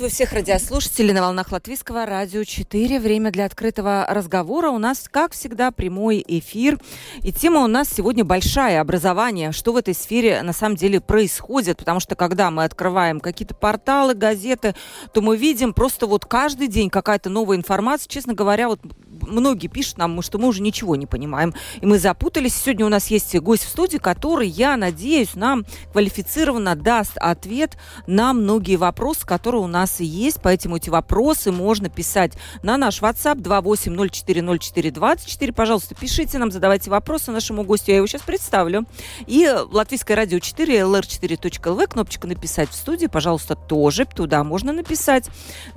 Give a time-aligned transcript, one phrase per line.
[0.00, 3.00] Приветствую всех радиослушателей на волнах Латвийского радио 4.
[3.00, 4.70] Время для открытого разговора.
[4.70, 6.78] У нас, как всегда, прямой эфир.
[7.22, 9.52] И тема у нас сегодня большая– образование.
[9.52, 11.76] Что в этой сфере на самом деле происходит?
[11.76, 14.74] Потому что когда мы открываем какие-то порталы, газеты,
[15.12, 18.08] то мы видим просто вот каждый день какая-то новая информация.
[18.08, 18.80] Честно говоря, вот
[19.26, 21.54] многие пишут нам, что мы уже ничего не понимаем.
[21.80, 22.54] И мы запутались.
[22.54, 28.32] Сегодня у нас есть гость в студии, который, я надеюсь, нам квалифицированно даст ответ на
[28.32, 30.38] многие вопросы, которые у нас есть.
[30.42, 35.52] Поэтому эти вопросы можно писать на наш WhatsApp 28040424.
[35.52, 37.92] Пожалуйста, пишите нам, задавайте вопросы нашему гостю.
[37.92, 38.86] Я его сейчас представлю.
[39.26, 45.28] И Латвийское радио 4, lr4.lv, кнопочка «Написать в студии», пожалуйста, тоже туда можно написать.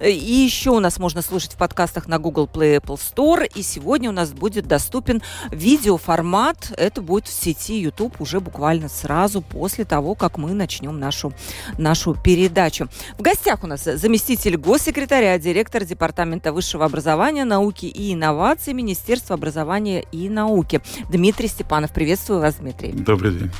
[0.03, 4.09] И еще у нас можно слушать в подкастах на Google Play Apple Store и сегодня
[4.09, 6.71] у нас будет доступен видеоформат.
[6.77, 11.33] Это будет в сети YouTube уже буквально сразу после того, как мы начнем нашу,
[11.77, 12.87] нашу передачу.
[13.17, 20.03] В гостях у нас заместитель госсекретаря, директор Департамента высшего образования, науки и инноваций Министерства образования
[20.11, 21.91] и науки Дмитрий Степанов.
[21.93, 22.91] Приветствую вас, Дмитрий.
[22.91, 23.51] Добрый день.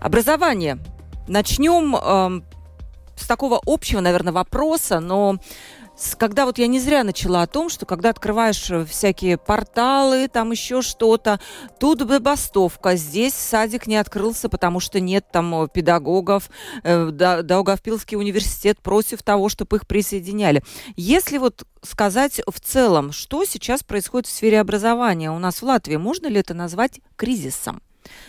[0.00, 0.78] Образование.
[1.26, 2.42] Начнем э,
[3.16, 5.38] с такого общего, наверное, вопроса, но
[6.18, 10.50] когда вот я не зря начала о том, что когда открываешь э, всякие порталы, там
[10.50, 11.40] еще что-то,
[11.78, 16.50] тут забастовка, здесь садик не открылся, потому что нет там э, педагогов,
[16.82, 20.62] э, Даугавпилский университет против того, чтобы их присоединяли.
[20.96, 25.96] Если вот сказать в целом, что сейчас происходит в сфере образования у нас в Латвии,
[25.96, 27.80] можно ли это назвать кризисом?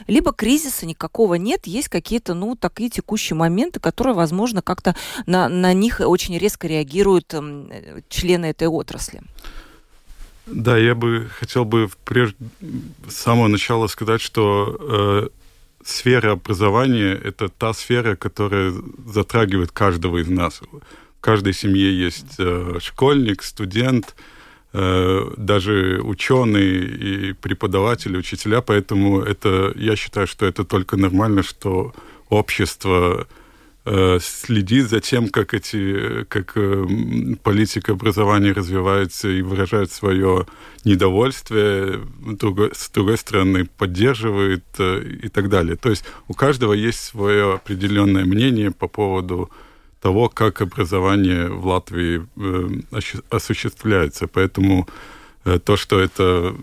[0.08, 4.96] Либо кризиса никакого нет, есть какие-то, ну, такие текущие моменты, которые, возможно, как-то
[5.26, 9.22] на, на них очень резко реагируют э, члены этой отрасли.
[10.46, 12.38] Да, я бы хотел бы прежде,
[13.10, 15.30] с самого начала сказать, что э,
[15.84, 18.74] сфера образования– это та сфера, которая
[19.06, 20.62] затрагивает каждого из нас.
[20.62, 24.16] В каждой семье есть э, школьник, студент–
[25.38, 31.94] даже ученые и преподаватели, учителя, поэтому это, я считаю, что это только нормально, что
[32.30, 33.28] общество
[33.86, 36.86] э, следит за тем, как эти, как э,
[37.42, 40.46] политика образования развивается и выражает свое
[40.86, 42.02] недовольствие,
[42.74, 45.76] с другой стороны поддерживает и так далее.
[45.76, 49.50] То есть у каждого есть свое определенное мнение по поводу
[50.02, 53.00] того, как образование в Латвии э,
[53.30, 54.28] осуществляется.
[54.28, 54.88] Поэтому
[55.46, 56.56] э, то, что это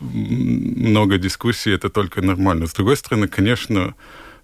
[0.00, 2.66] много дискуссий, это только нормально.
[2.66, 3.94] С другой стороны, конечно,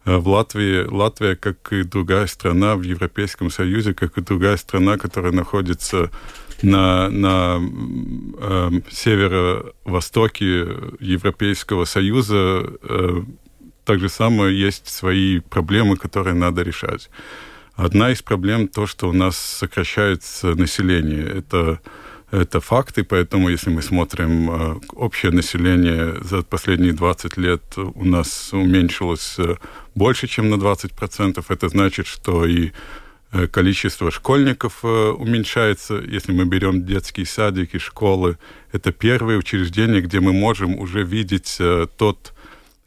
[0.04, 4.96] э, в Латвии, Латвия, как и другая страна в Европейском Союзе, как и другая страна,
[4.96, 6.10] которая находится
[6.62, 7.60] на, на
[8.38, 10.66] э, северо-востоке
[11.00, 13.22] Европейского Союза, э,
[13.84, 17.10] так же самое есть свои проблемы, которые надо решать.
[17.76, 21.26] Одна из проблем то, что у нас сокращается население.
[21.26, 21.80] Это
[22.32, 28.52] это факты, поэтому если мы смотрим э, общее население за последние 20 лет у нас
[28.52, 29.56] уменьшилось э,
[29.94, 31.44] больше, чем на 20%.
[31.48, 32.72] Это значит, что и
[33.30, 36.02] э, количество школьников уменьшается.
[36.04, 38.38] Если мы берем детские садики, школы,
[38.72, 41.58] это первые учреждения, где мы можем уже видеть
[41.96, 42.32] тот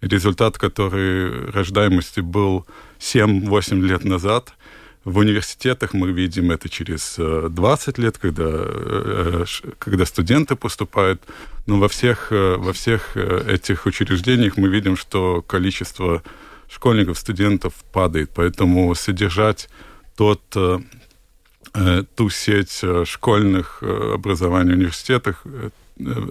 [0.02, 2.66] результат, который рождаемости был
[3.00, 4.54] 7-8 лет назад–
[5.06, 9.46] в университетах мы видим это через 20 э, лет, когда, э,
[9.78, 11.22] когда студенты поступают.
[11.68, 16.22] Но во всех, э, во всех этих учреждениях мы видим, что количество
[16.70, 18.32] школьников, студентов падает.
[18.36, 19.70] Поэтому содержать
[20.16, 25.44] тот, ту сеть школьных образований в университетах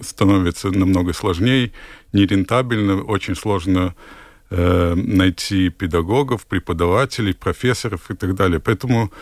[0.03, 1.73] становится намного сложнее,
[2.13, 3.95] нерентабельно, очень сложно Э,
[4.51, 8.61] найти педагогов, преподавателей, профессоров и так далее.
[8.61, 9.13] Поэтому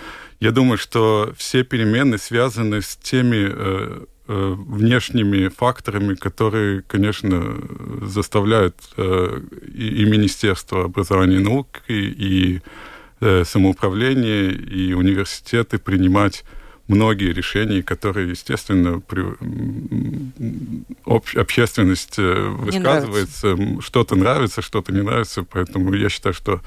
[0.41, 7.57] я думаю, что все перемены связаны с теми э, э, внешними факторами, которые, конечно,
[8.03, 12.61] заставляют и, Министерство образования и науки, и
[13.45, 16.45] самоуправление, и университеты принимать
[16.89, 19.23] многие решения, которые, естественно, при,
[21.05, 26.61] об, общественность э, высказывается, что-то нравится, что-то не нравится, поэтому я считаю, что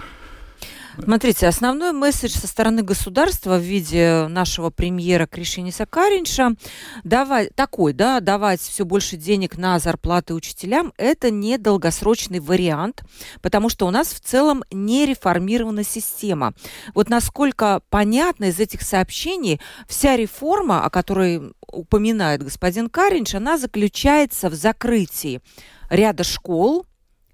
[0.97, 6.55] Смотрите, основной месседж со стороны государства в виде нашего премьера Кришиниса Каринша
[7.03, 13.03] давать, такой, да, давать все больше денег на зарплаты учителям, это не долгосрочный вариант,
[13.41, 16.53] потому что у нас в целом не реформирована система.
[16.93, 24.49] Вот насколько понятно из этих сообщений, вся реформа, о которой упоминает господин Каринш, она заключается
[24.49, 25.41] в закрытии
[25.89, 26.85] ряда школ,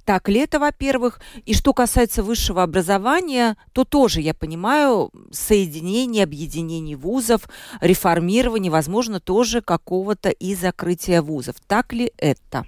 [0.06, 1.19] так ли это, во-первых?
[1.46, 7.50] И что касается высшего образования, то тоже, я понимаю, соединение, объединение вузов,
[7.81, 11.56] реформирование, возможно, тоже какого-то и закрытия вузов.
[11.68, 12.66] Так ли это?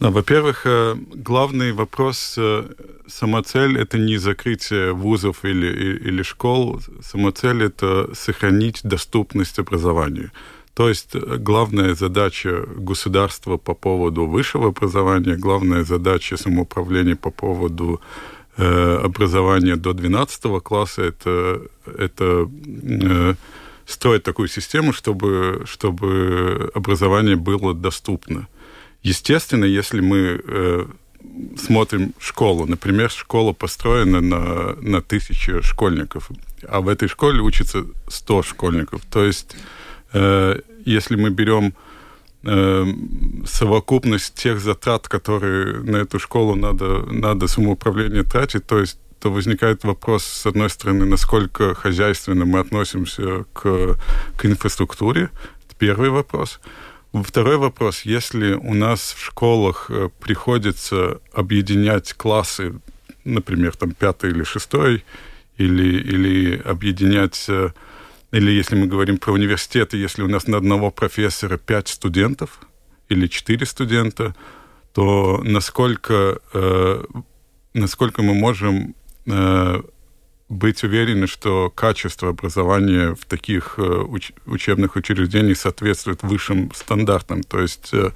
[0.00, 2.64] Да, во-первых, э, главный вопрос, э,
[3.06, 5.68] самоцель– это не закрытие вузов или,
[6.08, 10.30] или школ, самоцель– это сохранить доступность образованию.
[10.74, 18.00] То есть э, главная задача государства по поводу высшего образования, главная задача самоуправления по поводу
[18.56, 23.34] э, образования до 12 класса это, это э,
[23.86, 28.48] строить такую систему, чтобы, чтобы образование было доступно.
[29.02, 30.86] Естественно, если мы э,
[31.56, 36.30] смотрим школу, например, школа построена на, на тысячи школьников,
[36.68, 39.54] а в этой школе учатся 100 школьников, то есть
[40.84, 41.74] если мы берем
[42.44, 42.86] э,
[43.46, 49.84] совокупность тех затрат, которые на эту школу надо, надо самоуправление тратить, то есть то возникает
[49.84, 53.96] вопрос, с одной стороны, насколько хозяйственно мы относимся к,
[54.36, 55.30] к инфраструктуре.
[55.66, 56.60] Это первый вопрос.
[57.14, 58.02] Второй вопрос.
[58.02, 62.74] Если у нас в школах э, приходится объединять классы,
[63.24, 65.04] например, там пятый или шестой,
[65.56, 67.46] или, или объединять
[68.34, 72.58] или если мы говорим про университеты, если у нас на одного профессора пять студентов
[73.08, 74.34] или четыре студента,
[74.92, 77.04] то насколько, э,
[77.74, 78.96] насколько мы можем
[79.26, 79.82] э,
[80.48, 87.44] быть уверены, что качество образования в таких э, уч учебных учреждениях соответствует высшим стандартам.
[87.44, 88.10] То есть, э,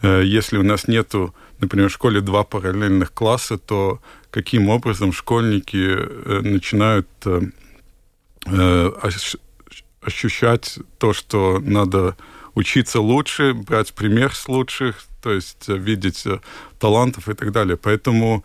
[0.00, 4.00] э, если у нас нету, например, в школе два параллельных класса, то
[4.30, 7.08] каким образом школьники э, начинают
[10.02, 12.16] ощущать то, что надо
[12.54, 16.38] учиться лучше, брать пример с лучших, то есть э, видеть э,
[16.78, 17.76] талантов и так далее.
[17.76, 18.44] Поэтому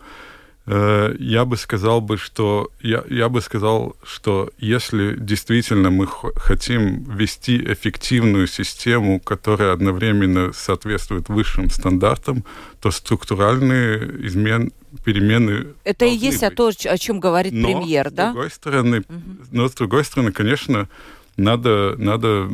[0.66, 7.04] э, я бы сказал бы, что я, я бы сказал, что если действительно мы хотим
[7.04, 12.44] вести эффективную систему, которая одновременно соответствует высшим стандартам,
[12.80, 14.72] то структуральные измен,
[15.04, 15.68] перемены.
[15.84, 16.54] Это и есть быть.
[16.54, 18.30] то, о чем говорит но, премьер, да?
[18.30, 19.20] С другой стороны, угу.
[19.50, 20.88] но с другой стороны, конечно,
[21.36, 22.50] надо, надо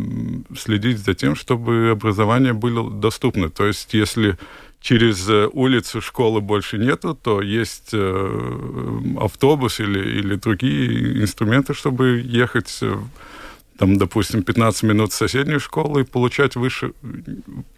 [0.56, 3.50] следить за тем, чтобы образование было доступно.
[3.50, 4.38] То есть, если
[4.80, 12.22] через э, улицу школы больше нету, то есть э, автобус или, или другие инструменты, чтобы
[12.24, 12.96] ехать э,
[13.78, 16.92] там, допустим, 15 минут в соседнюю школу и получать выше,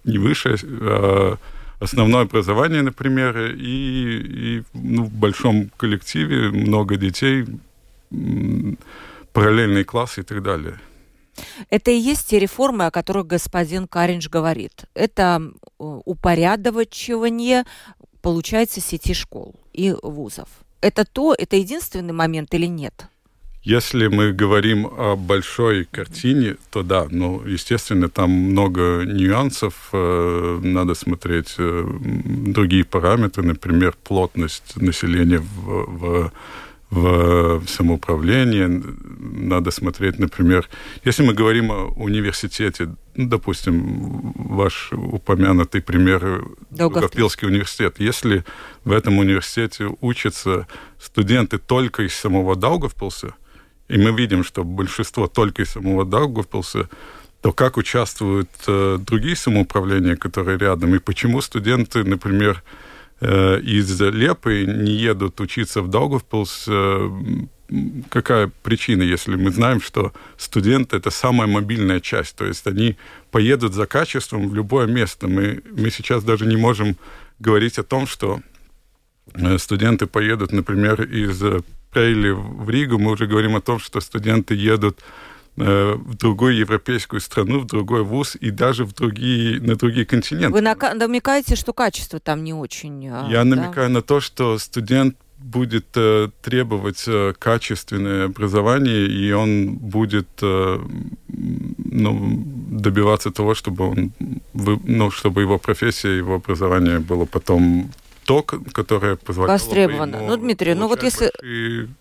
[0.04, 1.38] не выше, а
[1.80, 7.46] основное образование, например, и, и ну, в большом коллективе много детей,
[9.32, 10.80] параллельные классы и так далее.
[11.70, 14.84] Это и есть те реформы, о которых господин Каринж говорит.
[14.94, 15.40] Это
[15.78, 17.64] упорядочивание,
[18.22, 20.48] получается, сети школ и вузов.
[20.80, 23.06] Это то, это единственный момент или нет?
[23.62, 30.94] Если мы говорим о большой картине, то да, ну, естественно, там много нюансов, э, надо
[30.94, 36.32] смотреть э, другие параметры, например, плотность населения в, в
[36.90, 38.82] в самоуправлении.
[39.46, 40.68] Надо смотреть, например,
[41.04, 47.96] если мы говорим о университете, ну, допустим, ваш упомянутый пример Долгопилский университет.
[47.98, 48.44] Если
[48.84, 50.66] в этом университете учатся
[50.98, 53.34] студенты только из самого Даугавпилса,
[53.88, 56.88] и мы видим, что большинство только из самого Даугавпилса,
[57.40, 62.62] то как участвуют э, другие самоуправления, которые рядом, и почему студенты, например,
[63.20, 67.10] э, из Лепы не едут учиться в Даугавпилс, э,
[68.08, 72.96] какая причина, если мы знаем, что студенты это самая мобильная часть, то есть они
[73.30, 75.28] поедут за качеством в любое место.
[75.28, 76.96] Мы, мы сейчас даже не можем
[77.38, 78.40] говорить о том, что
[79.58, 81.42] студенты поедут, например, из
[81.90, 84.98] Прейли в Ригу, мы уже говорим о том, что студенты едут
[85.56, 90.52] э, в другую европейскую страну, в другой вуз и даже в другие, на другие континенты.
[90.52, 93.08] Вы намекаете, что качество там не очень...
[93.08, 93.44] А, Я да?
[93.44, 100.80] намекаю на то, что студент будет э, требовать э, качественное образование, и он будет э,
[101.28, 104.12] ну, добиваться того, чтобы он,
[104.52, 107.90] вы, ну, чтобы его профессия, его образование было потом
[108.28, 110.20] то, которое позволяло Востребовано.
[110.20, 111.32] ну, Дмитрий, ну вот если...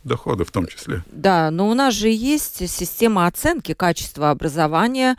[0.03, 1.01] доходы в том числе.
[1.09, 5.15] Да, но у нас же есть система оценки качества образования.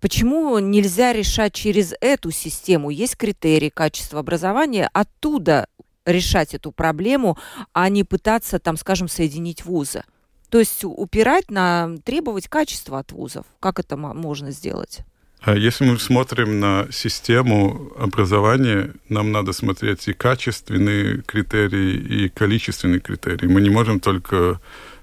[0.00, 2.88] Почему нельзя решать через эту систему?
[2.88, 5.66] Есть критерии качества образования, оттуда
[6.06, 7.36] решать эту проблему,
[7.74, 10.04] а не пытаться, там, скажем, соединить вузы.
[10.48, 13.44] То есть упирать на требовать качества от вузов.
[13.60, 15.00] Как это можно сделать?
[15.40, 23.00] А если мы смотрим на систему образования, нам надо смотреть и качественные критерии, и количественные
[23.00, 23.46] критерии.
[23.46, 24.60] Мы не можем только,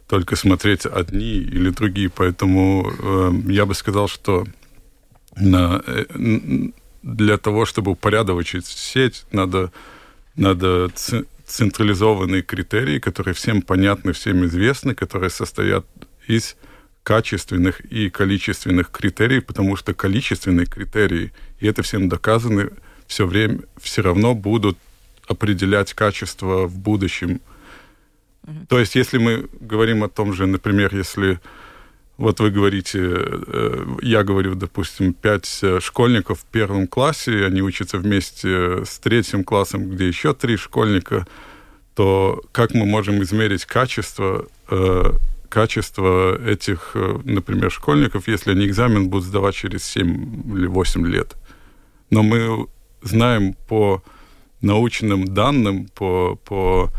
[0.07, 2.09] только смотреть одни или другие.
[2.09, 4.45] Поэтому э, я бы сказал, что
[5.37, 6.05] на, э,
[7.03, 9.71] для того, чтобы упорядочить сеть, надо,
[10.35, 10.89] надо
[11.45, 15.85] централизованные критерии, которые всем понятны, всем известны, которые состоят
[16.27, 16.55] из
[17.03, 22.69] качественных и количественных критериев, потому что количественные критерии, и это всем доказано,
[23.07, 24.77] все время все равно будут
[25.27, 27.41] определять качество в будущем.
[28.45, 28.67] Mm-hmm.
[28.67, 31.39] То есть, если мы говорим о том же, например, если
[32.17, 37.97] вот вы говорите, э, я говорю, допустим, пять э, школьников в первом классе, они учатся
[37.97, 41.25] вместе с третьим классом, где еще три школьника,
[41.95, 45.11] то как мы можем измерить качество э,
[45.53, 51.35] качество этих, э, например, школьников, если они экзамен будут сдавать через 7 или 8 лет.
[52.09, 52.65] Но мы
[53.03, 54.01] знаем по
[54.61, 56.89] научным данным, по, по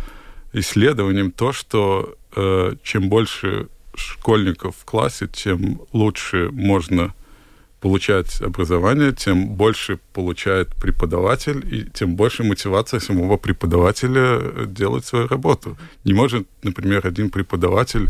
[0.53, 7.13] исследованиям то, что э, чем больше школьников в классе, тем лучше можно
[7.85, 15.76] получать образование, тем больше получает преподаватель, и тем больше мотивация самого преподавателя делать свою работу.
[16.05, 18.09] Не может, например, один преподаватель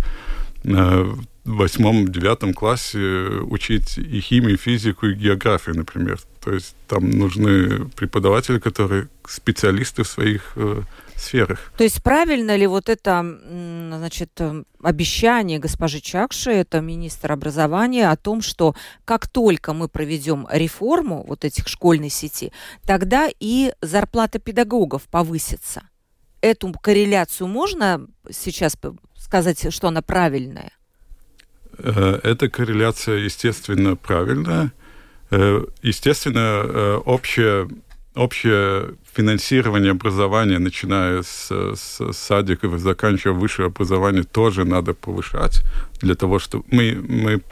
[0.64, 2.99] в восьмом-девятом классе
[3.42, 6.18] учить и химию, и физику, и географию, например.
[6.42, 10.83] То есть там нужны преподаватели, которые специалисты в своих э,
[11.16, 11.73] сферах.
[11.76, 13.25] То есть правильно ли вот это
[13.97, 14.40] значит,
[14.83, 21.44] обещание госпожи Чакши, это министр образования, о том, что как только мы проведем реформу вот
[21.44, 22.52] этих школьной сети,
[22.85, 25.83] тогда и зарплата педагогов повысится?
[26.40, 28.76] Эту корреляцию можно сейчас
[29.35, 30.71] сказать, что она правильная?
[31.79, 34.73] Э, эта корреляция, естественно, правильная.
[35.31, 37.69] Э, естественно, э, общее,
[38.14, 45.62] общее финансирование образования, начиная с, с садиков и заканчивая высшее образование, тоже надо повышать
[46.00, 47.43] для того, чтобы мы, мы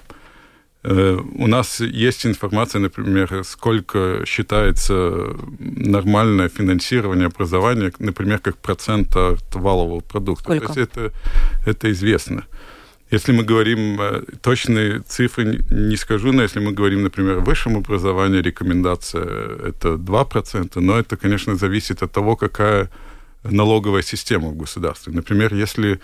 [0.85, 10.01] у нас есть информация, например, сколько считается нормальное финансирование образования, например, как процент от валового
[10.01, 10.45] продукта.
[10.45, 10.73] Сколько?
[10.73, 11.13] То есть это,
[11.67, 12.45] это известно.
[13.13, 17.77] Если мы говорим, э, точные цифры не скажу, но если мы говорим, например, о высшем
[17.77, 19.25] образовании, рекомендация
[19.69, 22.89] это 2%, но это, конечно, зависит от того, какая
[23.45, 25.13] налоговая система в государстве.
[25.13, 25.99] Например, если Э,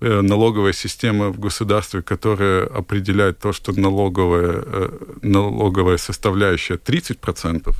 [0.00, 4.88] налоговая система в государстве, которая определяет то, что налоговая, э,
[5.22, 7.74] налоговая составляющая 30%,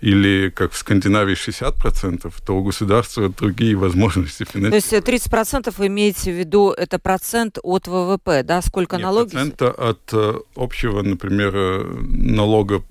[0.00, 5.02] или как в Скандинавии 60%, то у государства другие возможности финансирования.
[5.02, 8.62] То есть 30% вы имеете в виду, это процент от ВВП, да?
[8.62, 9.30] Сколько Нет, налоги?
[9.30, 12.82] процента от э, общего, например, налога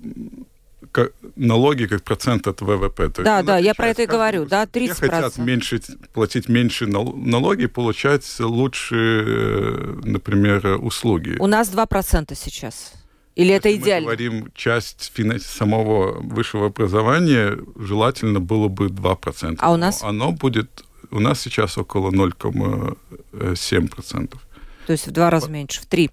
[1.36, 3.08] налоги как процент от ВВП.
[3.08, 4.94] То да, да, я про это и говорю, да, 30%.
[4.94, 5.80] Все хотят меньше,
[6.12, 11.36] платить меньше налоги, получать лучше, э, например, услуги.
[11.38, 12.92] У нас 2% сейчас.
[13.36, 14.08] Или Если это идеально?
[14.08, 15.12] мы говорим, часть
[15.44, 19.58] самого высшего образования желательно было бы 2%.
[19.60, 20.02] А у нас?
[20.02, 24.38] Оно будет, у нас сейчас около 0,7%.
[24.86, 26.10] То есть в два раза меньше, в три.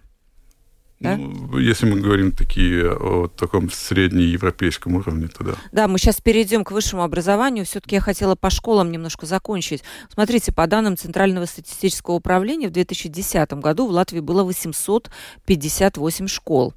[1.04, 1.18] Да?
[1.18, 5.54] Ну, если мы говорим такие о таком среднеевропейском уровне, то да.
[5.72, 7.66] Да, мы сейчас перейдем к высшему образованию.
[7.66, 9.84] Все-таки я хотела по школам немножко закончить.
[10.14, 16.74] Смотрите, по данным Центрального статистического управления, в 2010 году в Латвии было 858 школ.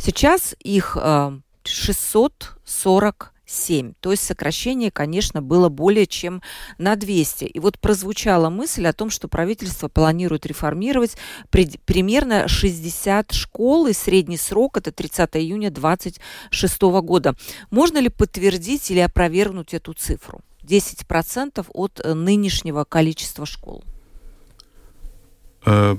[0.00, 3.94] Сейчас их э, 640 7.
[4.00, 6.42] То есть сокращение, конечно, было более чем
[6.76, 7.44] на 200.
[7.44, 11.16] И вот прозвучала мысль о том, что правительство планирует реформировать
[11.50, 17.34] при, примерно 60 школ, и средний срок это 30 июня 2026 года.
[17.70, 20.40] Можно ли подтвердить или опровергнуть эту цифру?
[20.62, 23.82] 10% от э, нынешнего количества школ.
[25.64, 25.96] Э,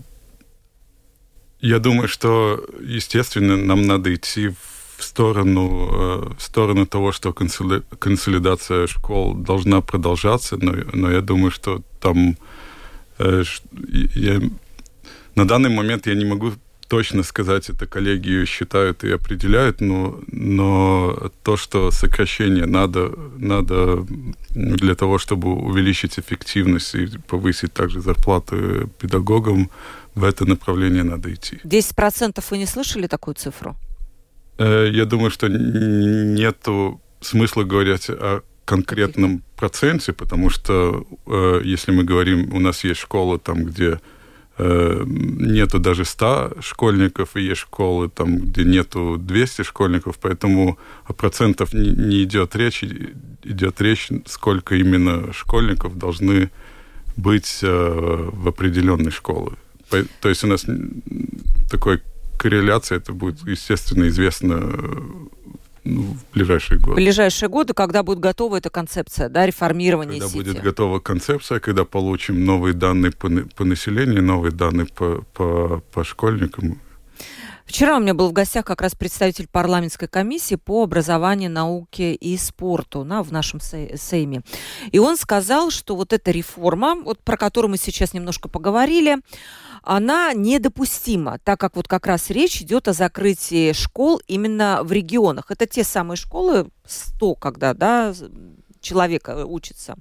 [1.60, 7.34] я думаю, что, естественно, нам надо идти в в сторону, э, в сторону того, что
[7.34, 12.38] консолидация школ должна продолжаться, но, но я думаю, что там
[13.20, 13.44] э,
[14.16, 14.42] я,
[15.36, 16.52] на данный момент я не могу
[16.90, 24.06] точно сказать, это коллеги считают и определяют, но, но то, что сокращение надо, надо
[24.50, 29.70] для того, чтобы увеличить эффективность и повысить также зарплаты педагогам,
[30.16, 31.60] в это направление надо идти.
[31.64, 33.76] 10% вы не слышали такую цифру?
[34.60, 42.04] Э, я думаю, что нету смысла говорить о конкретном проценте, потому что э, если мы
[42.04, 44.00] говорим, у нас есть школы там, где
[44.58, 51.14] э, нету даже 100 школьников, и есть школы там, где нету 200 школьников, поэтому о
[51.14, 52.84] процентах не, идет речь,
[53.44, 56.50] идет речь, сколько именно школьников должны
[57.16, 59.56] быть в определенной школе.
[60.22, 60.66] То есть у нас
[61.70, 62.02] такой
[62.40, 64.58] корреляция, это будет, естественно, известно
[65.84, 66.94] ну, в ближайшие годы.
[66.94, 70.38] В ближайшие годы, когда будет готова эта концепция, да, реформирования когда сети.
[70.38, 76.04] будет готова концепция, когда получим новые данные по, по населению, новые данные по, по, по
[76.04, 76.80] школьникам.
[77.70, 82.36] Вчера у меня был в гостях как раз представитель парламентской комиссии по образованию, науке и
[82.36, 84.42] спорту на, в нашем Сейме.
[84.92, 89.18] И он сказал, что вот эта реформа, вот про которую мы сейчас немножко поговорили,
[89.84, 95.52] она недопустима, так как вот как раз речь идет о закрытии школ именно в регионах.
[95.52, 98.14] Это те самые школы 100, когда да,
[98.82, 99.96] человек э, учится.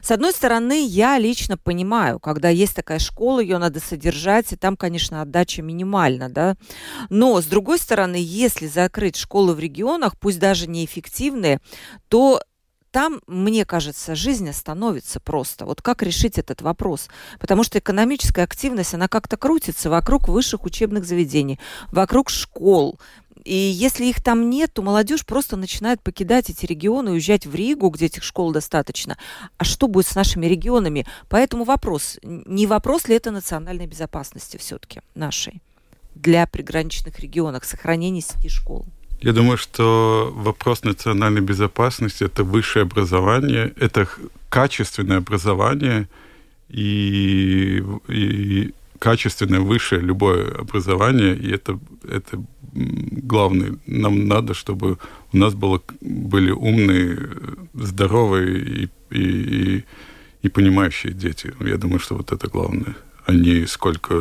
[0.00, 4.76] С одной стороны, я лично понимаю, когда есть такая школа, ее надо содержать, и там,
[4.76, 6.56] конечно, отдача минимальна, да.
[7.08, 11.60] Но, с другой стороны, если закрыть школы в регионах, пусть даже неэффективные,
[12.08, 12.42] то
[12.92, 15.64] там, мне кажется, жизнь остановится просто.
[15.64, 17.08] Вот как решить этот вопрос?
[17.40, 21.58] Потому что экономическая активность, она как-то крутится вокруг высших учебных заведений,
[21.90, 23.00] вокруг школ.
[23.44, 27.88] И если их там нет, то молодежь просто начинает покидать эти регионы, уезжать в Ригу,
[27.88, 29.16] где этих школ достаточно.
[29.56, 31.06] А что будет с нашими регионами?
[31.28, 35.62] Поэтому вопрос, не вопрос ли это национальной безопасности все-таки нашей
[36.14, 38.84] для приграничных регионов, сохранения сети школ?
[39.22, 44.08] Я думаю, что вопрос национальной безопасности– это высшее образование, это
[44.48, 46.08] качественное образование
[46.68, 53.76] и, и качественное высшее любое образование, и это, это главное.
[53.86, 54.98] Нам надо, чтобы
[55.32, 57.18] у нас было, были умные,
[57.74, 59.84] здоровые и, и,
[60.42, 61.54] и понимающие дети.
[61.60, 64.14] Я думаю, что вот это главное а не сколько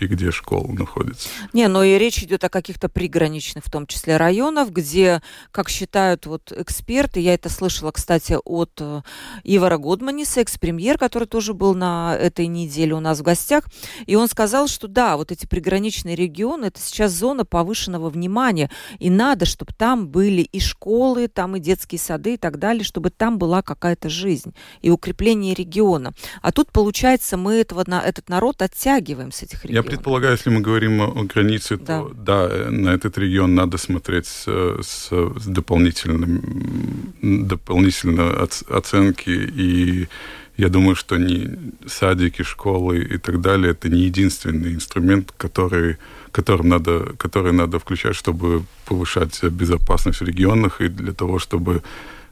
[0.00, 1.28] и где школ находится.
[1.52, 6.26] Не, но и речь идет о каких-то приграничных, в том числе районах, где, как считают
[6.26, 9.02] вот эксперты, я это слышала, кстати, от э,
[9.42, 13.64] Ивара Годманиса, экс-премьер, который тоже был на этой неделе у нас в гостях,
[14.06, 19.10] и он сказал, что да, вот эти приграничные регионы, это сейчас зона повышенного внимания, и
[19.10, 23.38] надо, чтобы там были и школы, там и детские сады и так далее, чтобы там
[23.38, 26.12] была какая-то жизнь и укрепление региона.
[26.40, 29.84] А тут, получается, мы этого, на, этот народ наоборот, оттягиваем с этих регионов.
[29.84, 32.00] Я предполагаю, если мы говорим о границе, да.
[32.00, 34.46] то да, на этот регион надо смотреть с,
[34.82, 35.10] с,
[35.46, 40.08] дополнительным, дополнительной оценки и
[40.56, 41.48] я думаю, что не
[41.86, 45.96] садики, школы и так далее это не единственный инструмент, который,
[46.32, 51.82] которым надо, который надо включать, чтобы повышать безопасность в регионах и для того, чтобы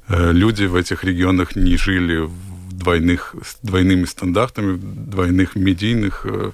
[0.08, 6.52] э, люди в этих регионах не жили в двойных, с двойными стандартами, двойных медийных э,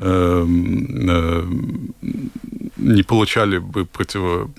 [0.00, 1.44] э, э,
[2.76, 4.50] не получали бы противо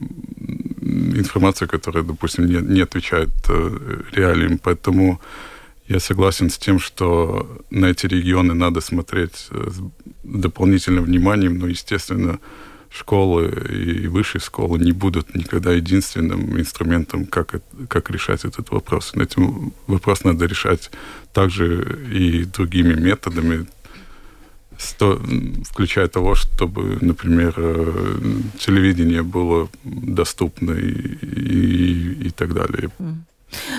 [1.19, 4.57] информацию, которая, допустим, не, не отвечает э, реалиям.
[4.57, 5.19] Поэтому
[5.87, 9.81] я согласен с тем, что на эти регионы надо смотреть с
[10.23, 12.39] дополнительным вниманием, но, естественно,
[12.97, 19.13] школы и высшие школы не будут никогда единственным инструментом, как, как решать этот вопрос.
[19.15, 20.91] Этим вопрос надо решать
[21.33, 23.65] также и другими методами,
[25.63, 32.89] включая того, чтобы, например, э, телевидение было доступно и, и, и так далее.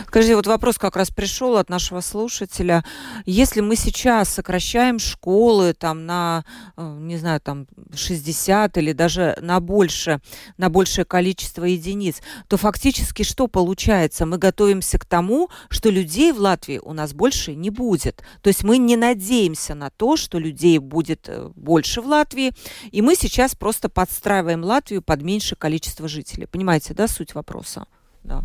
[0.06, 2.84] Скажите, вот вопрос как раз пришел от нашего слушателя.
[3.24, 6.44] Если мы сейчас сокращаем школы там на,
[6.76, 10.20] э, не знаю, там 60 или даже на больше,
[10.56, 14.26] на большее количество единиц, то фактически что получается?
[14.26, 18.22] Мы готовимся к тому, что людей в Латвии у нас больше не будет.
[18.42, 22.52] То есть мы не надеемся на то, что людей будет э, больше в Латвии,
[22.90, 26.46] и мы сейчас просто подстраиваем Латвию под меньшее количество жителей.
[26.46, 27.86] Понимаете, да, суть вопроса?
[28.22, 28.44] Да.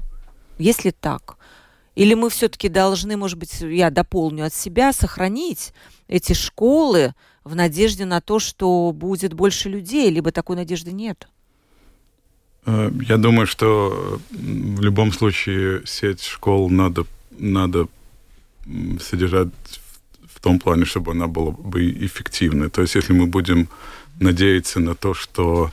[0.62, 1.38] Если так,
[1.95, 5.74] или мы все-таки должны, может быть, я дополню от себя, сохранить
[6.08, 11.28] эти школы в надежде на то, что будет больше людей, либо такой надежды нет?
[12.65, 17.06] Э, я думаю, что в любом случае сеть школ надо,
[17.38, 17.88] надо
[19.00, 19.50] содержать
[20.34, 22.69] в том плане, чтобы она была бы эффективной.
[22.69, 23.67] То есть если мы будем
[24.19, 25.71] надеяться на то, что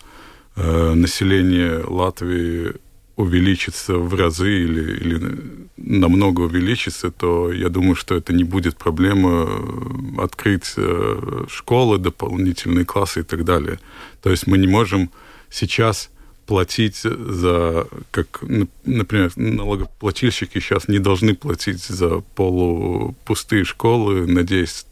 [0.57, 2.75] э, население Латвии
[3.19, 5.41] увеличится в разы или, или
[5.77, 12.85] намного увеличится, то я думаю, что это не будет проблема э, открыть э, школы, дополнительные
[12.85, 13.81] классы и так далее.
[14.23, 15.11] То есть мы не можем
[15.51, 16.11] сейчас
[16.47, 18.41] платить за, как,
[18.85, 24.87] например, налогоплательщики сейчас не должны платить за полупустые школы, надеясь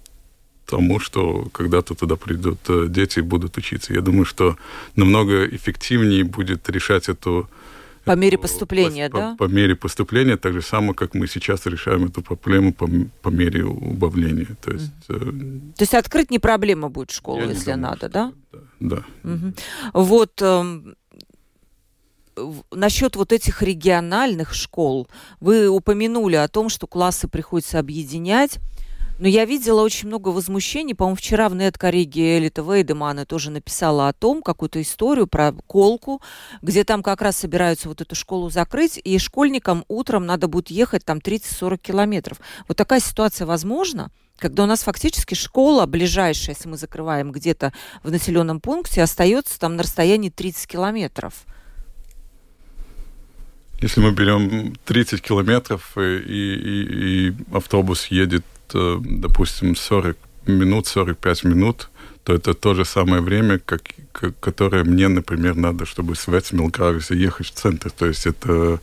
[0.67, 3.95] тому, что когда-то туда придут э, дети и будут учиться.
[3.95, 4.57] Я думаю, что
[4.97, 7.49] намного эффективнее будет решать эту
[8.07, 9.31] по мере поступления, по, да?
[9.37, 12.88] По, по мере поступления, так же самое, как мы сейчас решаем эту проблему по,
[13.21, 14.57] по мере убавления.
[14.62, 15.73] То есть, mm.
[15.73, 18.33] э, То есть открыть не проблема будет школу, если думаю, надо, да?
[18.53, 18.59] Да.
[18.81, 19.31] да.
[19.31, 19.53] Угу.
[19.92, 20.95] Вот э,
[22.71, 25.09] насчет вот этих региональных школ.
[25.40, 28.59] Вы упомянули о том, что классы приходится объединять.
[29.18, 30.94] Но я видела очень много возмущений.
[30.94, 36.20] По-моему, вчера в нет-корриге Элита Вейдемана тоже написала о том, какую-то историю про колку,
[36.61, 41.05] где там как раз собираются вот эту школу закрыть, и школьникам утром надо будет ехать
[41.05, 42.40] там 30-40 километров.
[42.68, 44.11] Вот такая ситуация возможна?
[44.38, 49.76] когда у нас фактически школа ближайшая, если мы закрываем где-то в населенном пункте, остается там
[49.76, 51.33] на расстоянии 30 километров.
[53.81, 61.44] Если мы берем 30 километров, и, и, и автобус едет Э, допустим, 40 минут, 45
[61.44, 61.88] минут,
[62.24, 63.83] то это то же самое время, как,
[64.40, 67.90] которое мне, например, надо, чтобы с Вецмилгрависа ехать в центр.
[67.90, 68.81] То есть это...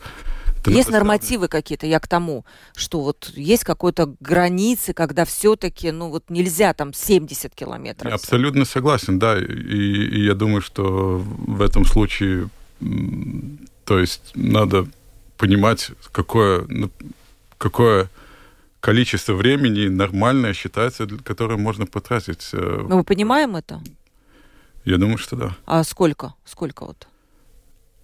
[0.60, 6.08] это есть нормативы какие-то, я к тому, что вот есть какой-то границы, когда все-таки, ну
[6.08, 8.08] вот нельзя там 70 километров.
[8.08, 12.48] Я абсолютно согласен, да, и, и я думаю, что в этом случае,
[13.84, 14.86] то есть надо
[15.36, 16.90] понимать, какое, ну,
[17.58, 18.08] какое
[18.84, 22.50] количество времени нормальное считается, которое можно потратить.
[22.52, 23.80] Э, Но мы понимаем это?
[24.84, 25.56] Я думаю, что да.
[25.64, 26.34] А сколько?
[26.44, 27.08] Сколько вот?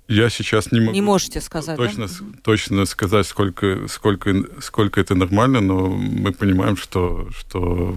[0.08, 0.92] Я сейчас не могу.
[0.92, 2.38] Не можете сказать, точно, да?
[2.42, 7.94] точно сказать, сколько, сколько, сколько это нормально, но мы понимаем, что, что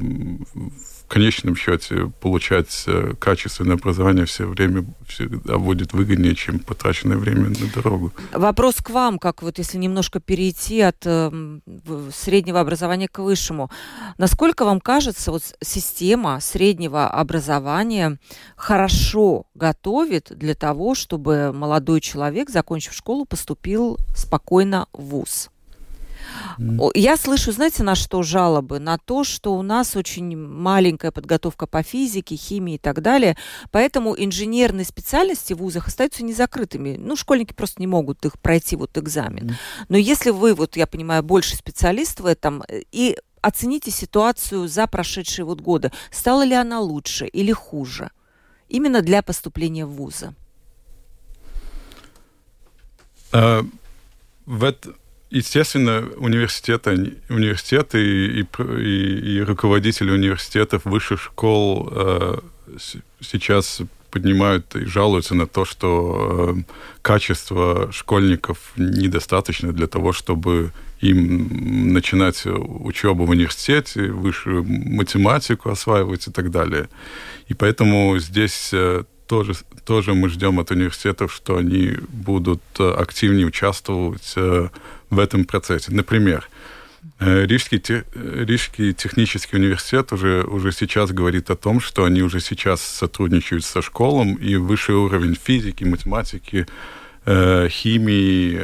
[1.13, 7.67] конечном счете получать э, качественное образование все время всегда будет выгоднее, чем потраченное время на
[7.75, 8.11] дорогу.
[8.31, 11.59] Вопрос к вам, как вот если немножко перейти от э,
[12.11, 13.69] среднего образования к высшему.
[14.17, 18.17] Насколько вам кажется, вот система среднего образования
[18.55, 25.51] хорошо готовит для того, чтобы молодой человек, закончив школу, поступил спокойно в ВУЗ?
[26.93, 28.79] Я слышу, знаете, на что жалобы?
[28.79, 33.37] На то, что у нас очень маленькая подготовка по физике, химии и так далее,
[33.71, 36.97] поэтому инженерные специальности в вузах остаются незакрытыми.
[36.97, 39.55] Ну, школьники просто не могут их пройти вот экзамен.
[39.89, 44.87] Но если вы, вот я понимаю, больше специалист в этом, э, и оцените ситуацию за
[44.87, 48.11] прошедшие вот годы, стала ли она лучше или хуже?
[48.69, 50.33] Именно для поступления в вузы.
[53.31, 53.67] Uh,
[54.45, 54.93] в, это,
[55.33, 62.37] Естественно, университеты, университеты и, и, и руководители университетов, высших школ э,
[63.19, 66.63] сейчас поднимают и жалуются на то, что э,
[67.01, 76.31] качество школьников недостаточно для того, чтобы им начинать учебу в университете, высшую математику осваивать и
[76.31, 76.89] так далее.
[77.47, 83.47] И поэтому здесь э, тоже, тоже мы ждем от университетов, что они будут э, активнее
[83.47, 84.69] участвовать э,
[85.15, 85.91] в этом процессе.
[85.91, 86.47] Например,
[87.19, 87.81] э, Рижский,
[88.45, 93.81] Рижский технический университет уже, уже сейчас говорит о том, что они уже сейчас сотрудничают со
[93.81, 96.65] школом, и высший уровень физики, математики,
[97.25, 98.59] химии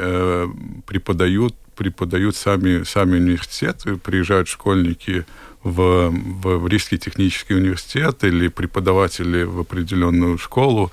[0.86, 5.26] преподают, преподают сами, сами университеты, приезжают школьники
[5.64, 10.92] в, в Рижский технический университет или преподаватели в определенную школу.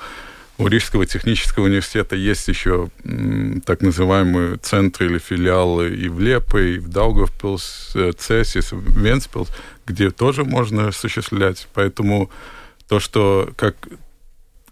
[0.59, 2.89] У Рижского технического университета есть еще
[3.67, 9.51] так называемые центры или филиалы и в Лепе, и в Даугавпилс, э, Цесис, Венспилс,
[9.87, 11.69] где тоже можно осуществлять.
[11.75, 12.31] Поэтому
[12.89, 13.77] то, что как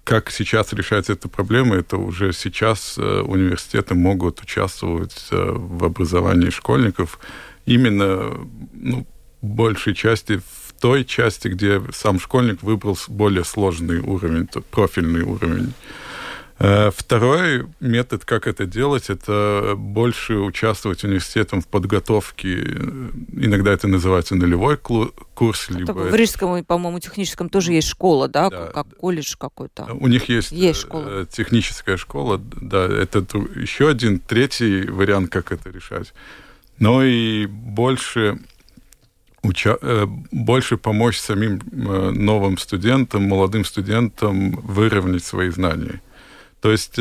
[0.04, 6.50] как сейчас решается эта проблема, это уже сейчас э, университеты могут участвовать э, в образовании
[6.50, 7.18] школьников
[7.64, 8.34] именно
[8.74, 9.06] ну,
[9.40, 15.72] большей части в той части, где сам школьник выбрал более сложный уровень, профильный уровень.
[16.60, 22.62] Э, второй метод, как это делать, это больше участвовать университетом в подготовке.
[23.32, 25.68] Иногда это называется нулевой курс.
[25.70, 26.16] Либо в это...
[26.16, 29.88] Рижском, по-моему, техническом тоже есть школа, да, да как колледж какой-то.
[29.94, 31.04] У них есть, есть школа.
[31.06, 36.12] Э, техническая школа, да, это еще один, третий вариант, как это решать.
[36.78, 38.38] Но и больше
[39.44, 39.78] уча
[40.32, 46.00] больше помочь самим новым студентам, молодым студентам выровнять свои знания.
[46.60, 46.98] То есть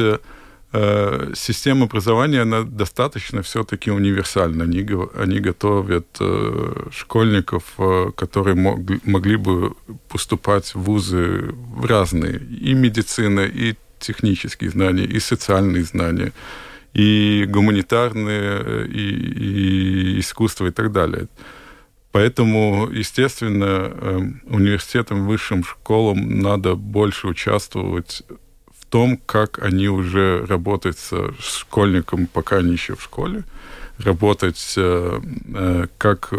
[0.75, 4.63] Э, система образования, она достаточно все-таки универсальна.
[4.63, 4.83] Они,
[5.15, 9.75] они готовят э, школьников, э, которые могли бы
[10.09, 12.39] поступать в вузы в разные.
[12.39, 16.33] И медицина, и технические знания, и социальные знания,
[16.95, 21.27] и гуманитарные, и, и искусство и так далее.
[22.13, 28.23] Поэтому, естественно, университетам, высшим школам надо больше участвовать
[28.93, 33.43] том, как они уже работают с школьником, пока они еще в школе,
[33.97, 35.19] работать, э,
[35.55, 36.31] э, как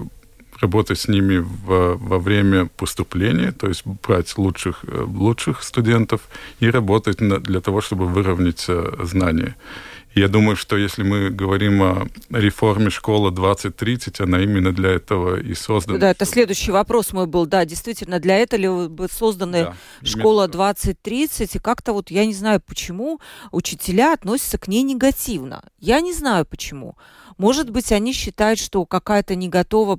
[0.61, 6.21] работать с ними в, во время поступления, то есть брать лучших, э, лучших студентов
[6.61, 8.69] и работать на, для того, чтобы выровнять
[9.03, 9.57] знания.
[10.15, 15.55] Я думаю, что если мы говорим о реформе школы 2030, она именно для этого и
[15.55, 15.99] создана.
[15.99, 17.47] Да, это следующий вопрос мой был.
[17.47, 22.35] Да, действительно, для этого ли бы созданы да, школа 2030, и как-то вот, я не
[22.35, 25.65] знаю почему, учителя относятся к ней негативно.
[25.81, 26.97] Я не знаю почему.
[27.37, 29.99] Может быть, они считают, что какая-то не готова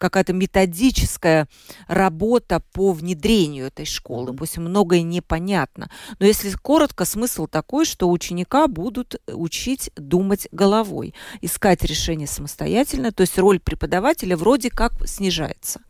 [0.00, 1.46] какая-то методическая
[1.86, 4.34] работа по внедрению этой школы.
[4.34, 5.90] Пусть многое непонятно.
[6.18, 13.20] Но если коротко, смысл такой, что ученика будут учить думать головой, искать решение самостоятельно, то
[13.20, 15.80] есть роль преподавателя вроде как снижается.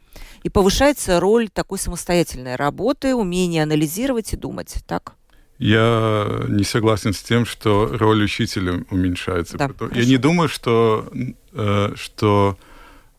[0.42, 4.74] И повышается роль такой самостоятельной работы, умения анализировать и думать.
[4.86, 5.14] Так?
[5.58, 9.58] Я не согласен с тем, что роль учителя уменьшается.
[9.58, 11.06] Да, Я не думаю, что,
[11.52, 12.56] э, что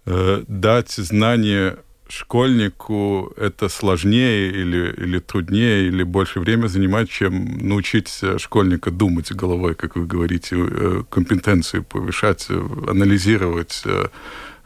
[0.05, 1.77] э, дать знания
[2.11, 9.75] школьнику это сложнее или, или труднее, или больше времени занимать, чем научить школьника думать головой,
[9.75, 12.47] как вы говорите, э, компетенции повышать,
[12.87, 14.07] анализировать, э,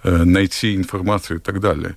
[0.03, 1.95] э, найти информацию и так далее.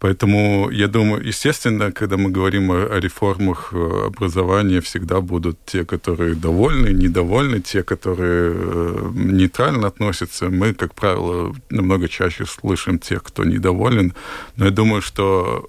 [0.00, 5.84] Поэтому я думаю, естественно, когда мы говорим о, о реформах э, образования, всегда будут те,
[5.84, 10.48] которые довольны, недовольны, те, которые э, нейтрально относятся.
[10.48, 14.14] Мы, как правило, намного чаще слышим тех, кто недоволен.
[14.56, 15.68] Но я думаю, что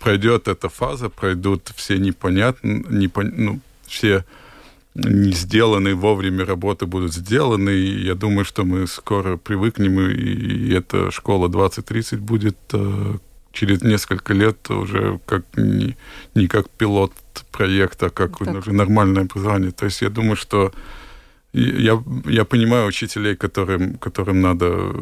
[0.00, 3.32] пройдет эта фаза, пройдут все непонятные, непон...
[3.36, 4.24] ну, все
[4.94, 7.70] не сделанные вовремя работы будут сделаны.
[7.70, 13.18] И я думаю, что мы скоро привыкнем, и эта школа 2030 будет э,
[13.52, 15.96] через несколько лет уже как не,
[16.34, 17.12] не как пилот
[17.50, 18.56] проекта, а как так.
[18.56, 19.70] уже нормальное образование.
[19.70, 20.72] То есть я думаю, что
[21.52, 24.94] я, я понимаю учителей, которым, которым надо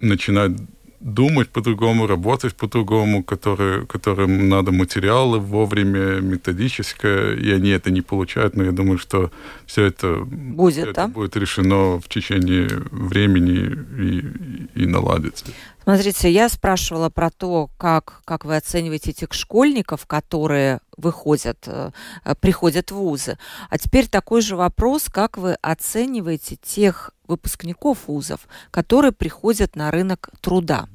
[0.00, 0.52] начинать
[1.00, 8.56] думать по-другому, работать по-другому, которые, которым надо материалы вовремя, методическое, и они это не получают,
[8.56, 9.30] но я думаю, что
[9.66, 11.04] все это будет, все да?
[11.04, 15.46] это будет решено в течение времени и, и наладится.
[15.90, 21.90] Смотрите, я спрашивала про то, как, как вы оцениваете этих школьников, которые выходят, э,
[22.38, 23.38] приходят в вузы.
[23.70, 30.30] А теперь такой же вопрос, как вы оцениваете тех выпускников вузов, которые приходят на рынок
[30.40, 30.86] труда?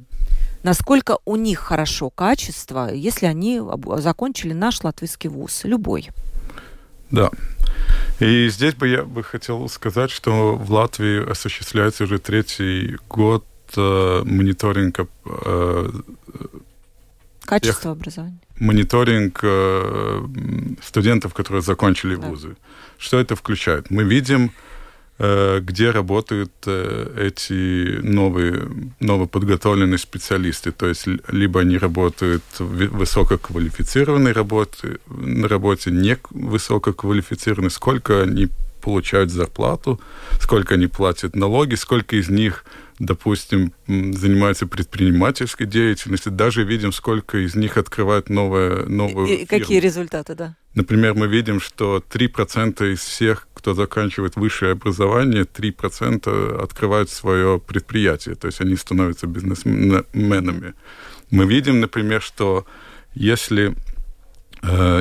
[0.63, 3.61] Насколько у них хорошо качество, если они
[3.97, 6.07] закончили наш латвийский вуз, любой?
[7.11, 7.31] Да.
[8.21, 13.45] И здесь бы я бы хотел сказать, что в Латвии осуществляется уже третий год
[13.77, 15.89] мониторинг э,
[17.45, 18.39] Качество образования.
[18.59, 20.27] Мониторинг э,
[20.83, 22.27] студентов, которые закончили да.
[22.27, 22.55] вузы.
[22.97, 23.91] Что это включает?
[23.91, 24.51] Мы видим,
[25.19, 28.67] э, где работают э, эти новые,
[28.99, 30.71] новоподготовленные специалисты.
[30.71, 38.49] То есть либо они работают в высококвалифицированной работе, на работе не высококвалифицированной, сколько они
[38.81, 39.99] получают зарплату,
[40.39, 42.65] сколько они платят налоги, сколько из них
[42.99, 50.35] допустим, занимаются предпринимательской деятельностью, даже видим, сколько из них открывают новые, новые И какие результаты,
[50.35, 50.55] да?
[50.73, 58.35] Например, мы видим, что 3% из всех, кто заканчивает высшее образование, 3% открывают свое предприятие,
[58.35, 60.73] то есть они становятся бизнесменами.
[61.31, 62.65] Мы видим, например, что
[63.13, 63.73] если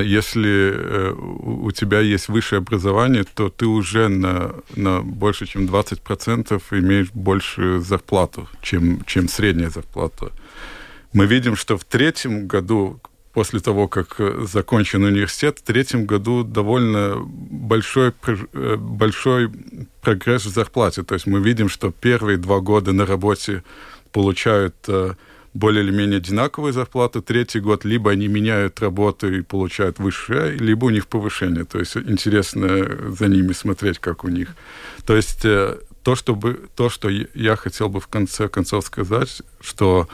[0.03, 6.61] если э, у тебя есть высшее образование, то ты уже на, на больше, чем 20%
[6.71, 10.31] имеешь больше зарплату, чем, чем средняя зарплата.
[11.13, 12.99] Мы видим, что в третьем году,
[13.33, 18.13] после того, как закончен университет, в третьем году довольно большой,
[18.53, 19.51] э, большой
[20.01, 21.03] прогресс в зарплате.
[21.03, 23.63] То есть мы видим, что первые два года на работе
[24.11, 24.75] получают
[25.55, 27.21] более или менее одинаковые зарплаты.
[27.21, 31.63] Третий год либо они меняют работу и получают высшее, либо у них повышение.
[31.63, 32.67] То есть интересно
[33.11, 34.49] за ними смотреть, как у них.
[35.05, 40.07] То есть э, то, чтобы, то, что я хотел бы в конце концов сказать, что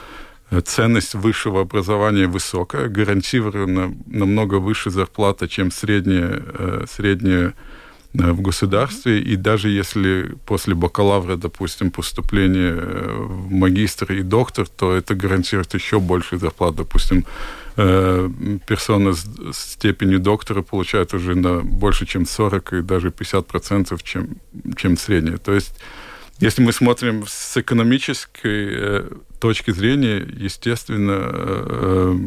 [0.64, 6.42] ценность высшего образования высокая, гарантированно намного выше зарплата, чем средняя,
[6.86, 7.54] средняя
[8.14, 15.14] в государстве, и даже если после бакалавра, допустим, поступление в магистр и доктор, то это
[15.14, 16.76] гарантирует еще больше зарплат.
[16.76, 17.24] Допустим,
[17.76, 18.30] э,
[18.66, 24.36] персона с степенью доктора получает уже на больше, чем 40 и даже 50 процентов, чем,
[24.76, 25.38] чем средняя.
[25.38, 25.74] То есть,
[26.38, 32.18] если мы смотрим с экономической э, точки зрения, естественно, э,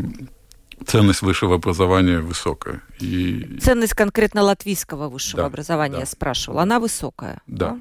[0.85, 2.81] ценность высшего образования высокая.
[2.99, 3.57] И...
[3.61, 5.99] Ценность конкретно латвийского высшего да, образования, да.
[6.01, 7.41] я спрашивала, она высокая?
[7.47, 7.79] Да.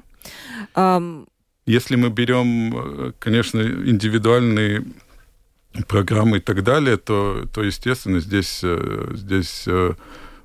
[0.75, 1.01] да?
[1.65, 4.85] Если мы берем, конечно, индивидуальные
[5.87, 9.93] программы и так далее, то, то естественно, здесь, э, здесь э,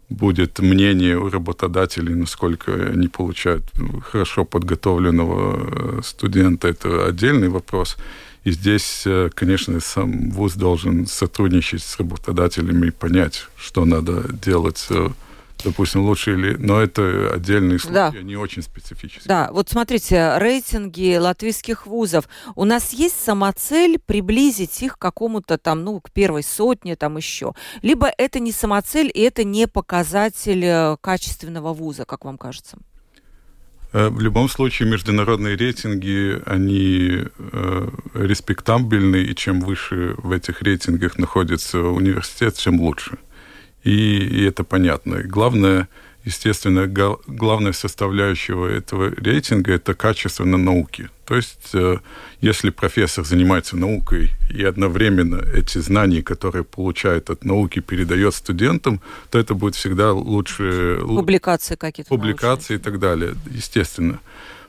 [0.09, 3.65] будет мнение у работодателей, насколько они получают
[4.03, 6.69] хорошо подготовленного э, студента.
[6.69, 7.97] Это отдельный вопрос.
[8.45, 14.87] И здесь, э, конечно, сам ВУЗ должен сотрудничать с работодателями и понять, что надо делать
[14.91, 15.11] э,
[15.65, 16.57] допустим, лучше или...
[16.57, 18.09] Но это отдельные случаи, да.
[18.09, 19.27] они очень специфические.
[19.27, 22.29] Да, вот смотрите, рейтинги латвийских вузов.
[22.55, 27.55] У нас есть самоцель приблизить их к какому-то там, ну, к первой сотне, там еще.
[27.83, 32.79] Либо это не самоцель, и это не показатель э, качественного вуза, как вам кажется?
[33.93, 41.19] Э, в любом случае, международные рейтинги, они э, респектабельны, и чем выше в этих рейтингах
[41.19, 43.19] находится университет, тем лучше.
[43.83, 45.17] И, и это понятно.
[45.17, 45.89] И главное,
[46.25, 46.87] естественно,
[47.27, 51.09] главная составляющая этого рейтинга– это качество на науке.
[51.25, 51.99] То есть, э,
[52.41, 59.39] если профессор занимается наукой и одновременно эти знания, которые получает от науки, передает студентам, то
[59.39, 60.99] это будет всегда лучше...
[61.01, 62.09] Публикации какие-то.
[62.09, 62.79] Публикации научные.
[62.79, 64.19] и так далее, естественно.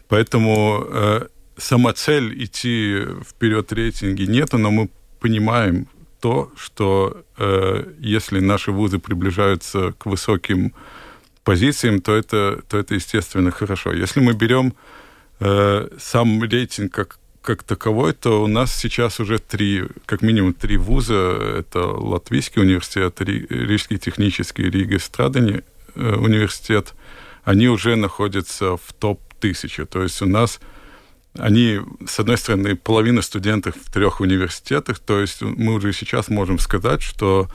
[0.07, 5.87] Поэтому э, сама цель идти вперед рейтинги нету, но мы понимаем
[6.19, 10.73] то, что э, если наши вузы приближаются к высоким
[11.43, 13.93] позициям, то это, то это естественно хорошо.
[13.93, 14.73] Если мы берем
[15.39, 20.77] э, сам рейтинг как, как таковой, то у нас сейчас уже три, как минимум три
[20.77, 21.37] вуза.
[21.59, 25.61] Это Латвийский университет, Рижский технический, Рига Страдани
[25.95, 26.93] э, университет.
[27.43, 29.85] Они уже находятся в топ-1000.
[29.85, 30.59] То есть у нас
[31.37, 36.59] они, с одной стороны, половина студентов в трех университетах, то есть мы уже сейчас можем
[36.59, 37.47] сказать, что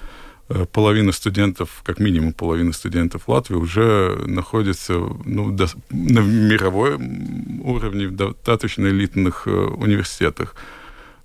[0.73, 4.93] половина студентов, как минимум половина студентов Латвии уже находится
[5.25, 10.55] ну, до, на мировом уровне в достаточно элитных э, университетах.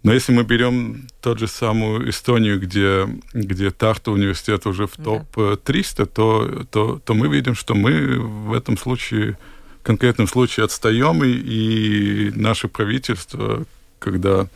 [0.04, 5.98] Но если мы берем тот же самую Эстонию, где, где Тарту университет уже в топ-300,
[5.98, 6.06] да.
[6.08, 9.38] то, то, то мы видим, что мы в этом случае,
[9.82, 13.66] в конкретном случае отстаем, и, и наше правительство,
[14.00, 14.48] когда Э,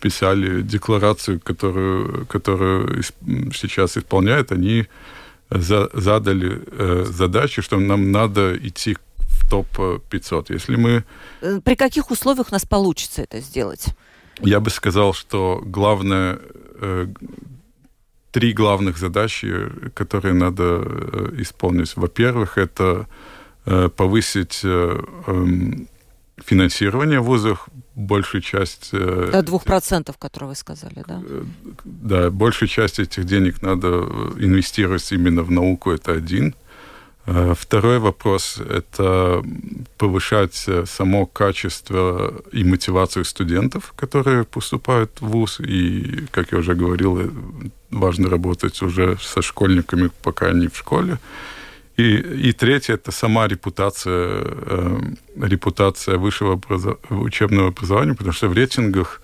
[0.00, 3.02] писали декларацию, которую, которую
[3.52, 4.86] сейчас исполняют, они
[5.50, 10.46] за, задали э, задачу, что нам надо идти в топ-500.
[10.48, 11.04] Если мы...
[11.40, 13.86] Э, при каких условиях у нас получится это сделать?
[14.40, 16.38] Я бы сказал, что главное,
[16.80, 17.06] э,
[18.30, 21.96] три главных задачи, которые надо э, исполнить.
[21.96, 23.06] Во-первых, это
[23.66, 25.88] э, повысить э, эм,
[26.44, 28.90] финансирование вузов, большую часть...
[28.92, 31.22] Э, До двух процентов, которые вы сказали, да?
[31.24, 31.44] Э,
[31.84, 33.88] да, большую часть этих денег надо
[34.38, 36.54] инвестировать именно в науку, это один.
[37.26, 39.42] Э, второй вопрос– это
[39.98, 45.60] повышать само качество и мотивацию студентов, которые поступают в ВУЗ.
[45.60, 47.30] И, как я уже говорил,
[47.90, 51.18] важно работать уже со школьниками, пока они в школе.
[51.96, 55.00] И, и третье– это сама репутация, э,
[55.36, 56.98] репутация высшего образов...
[57.10, 59.20] учебного образования, потому что в рейтингах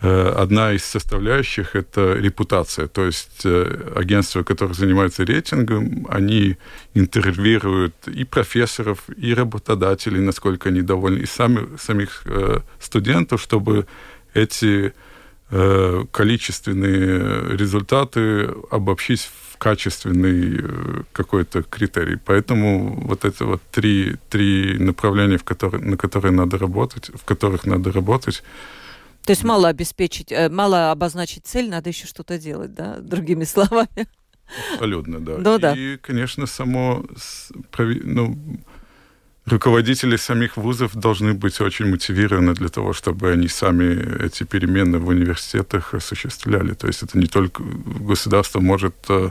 [0.00, 2.88] э, одна из составляющих– это репутация.
[2.88, 6.56] То есть э, агентства, которые занимаются рейтингом, они
[6.94, 13.86] интервьюируют и профессоров, и работодателей, насколько они довольны, и сами, самих э, студентов, чтобы
[14.34, 14.92] эти
[15.50, 22.16] э, количественные результаты обобщить качественный э, какой-то критерий.
[22.16, 27.66] Поэтому вот это вот три, три направления, в которые, на которые надо работать, в которых
[27.66, 28.42] надо работать.
[29.24, 34.06] То есть мало обеспечить, э, мало обозначить цель, надо еще что-то делать, да, другими словами.
[34.72, 35.36] Абсолютно, да.
[35.38, 35.74] Ну, да.
[35.76, 37.04] И, конечно, само
[37.78, 38.38] ну,
[39.48, 45.08] руководители самих вузов должны быть очень мотивированы для того, чтобы они сами эти перемены в
[45.08, 46.74] университетах осуществляли.
[46.74, 49.30] То есть это не только государство может э,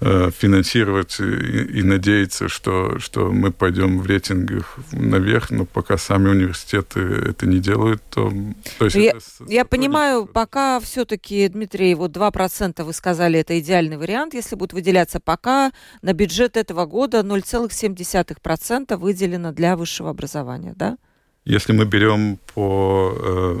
[0.00, 7.00] финансировать и, и надеяться, что, что мы пойдем в рейтингах наверх, но пока сами университеты
[7.00, 8.32] это не делают, то...
[8.78, 9.14] то есть я
[9.46, 15.20] я понимаю, пока все-таки, Дмитрий, вот 2% вы сказали, это идеальный вариант, если будут выделяться
[15.20, 15.72] пока
[16.02, 20.98] на бюджет этого года 0,7% выделено для высшего образования, да?
[21.44, 23.60] Если мы берем по э,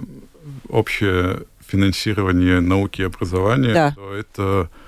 [0.68, 3.92] общее финансирование науки и образования, да.
[3.94, 4.83] то это Э,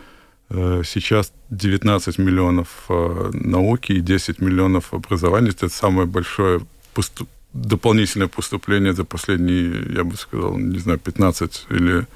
[0.84, 5.50] сейчас 19 миллионов э, науки и 10 миллионов образования.
[5.50, 6.60] Это самое большое
[6.94, 7.28] поступ...
[7.52, 12.06] дополнительное поступление за последние, я бы сказал, не знаю, 15 или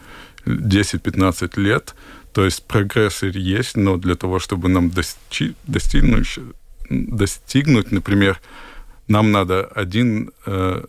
[0.46, 1.94] 10-15 лет.
[2.32, 6.38] То есть прогресс есть, но для того, чтобы нам достичь, достигнуть,
[6.88, 8.40] достигнуть, например,
[9.10, 10.84] нам надо один э,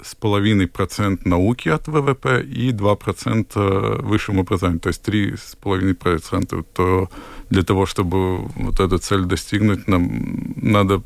[1.25, 3.59] науки от ВВП и 2 процента
[4.03, 6.61] высшему образованию, то есть три с половиной процента.
[6.61, 7.09] То
[7.49, 11.01] для того, чтобы вот эту цель достигнуть, нам надо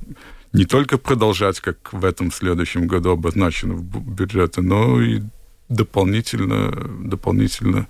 [0.51, 5.21] не только продолжать, как в этом следующем году обозначено в бюджете, но и
[5.69, 7.87] дополнительно, дополнительно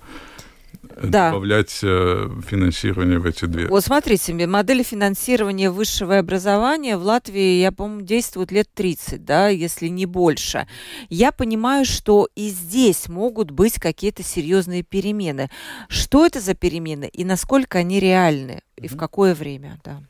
[1.02, 1.30] да.
[1.30, 3.68] добавлять э, финансирование в эти две.
[3.68, 9.88] Вот смотрите, модели финансирования высшего образования в Латвии, я помню, действует лет 30, да, если
[9.88, 10.66] не больше.
[11.08, 15.50] Я понимаю, что и здесь могут быть какие-то серьезные перемены.
[15.88, 20.02] Что это за перемены и насколько они реальны и в какое время, да?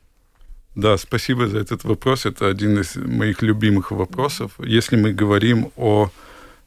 [0.75, 2.25] Да, спасибо за этот вопрос.
[2.27, 4.51] Это один из моих любимых вопросов.
[4.59, 6.11] Если мы говорим о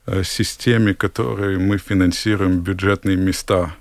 [0.07, 3.77] э, системе, которой мы финансируем бюджетные места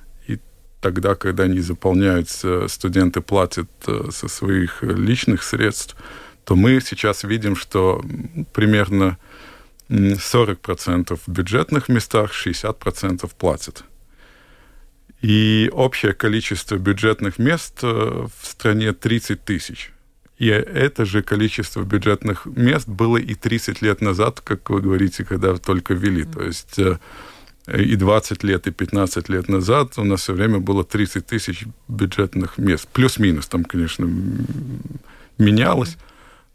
[0.82, 5.96] тогда, когда они заполняются, студенты платят э, со своих личных средств,
[6.46, 8.04] то мы сейчас видим, что
[8.54, 9.18] примерно
[9.90, 13.84] 40% в бюджетных местах, 60% платят.
[15.22, 19.92] И общее количество бюджетных мест э, в стране 30 тысяч.
[20.38, 25.58] И это же количество бюджетных мест было и 30 лет назад, как вы говорите, когда
[25.58, 26.24] только ввели.
[26.24, 27.00] То есть э,
[27.78, 32.58] и 20 лет, и 15 лет назад у нас все время было 30 тысяч бюджетных
[32.58, 32.88] мест.
[32.92, 34.10] Плюс-минус там, конечно,
[35.38, 35.98] менялось.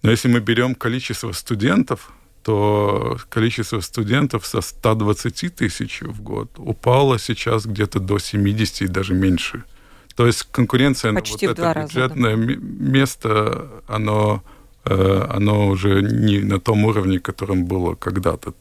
[0.03, 2.12] Но если мы берем количество студентов,
[2.43, 9.15] то количество студентов со 120 тысяч в год упало сейчас где-то до 70 и даже
[9.15, 9.65] меньше.
[10.15, 12.55] То есть конкуренция Почти на вот это бюджетное да.
[12.61, 14.43] место, оно,
[14.85, 18.55] э, оно уже не на том уровне, которым было когда-то.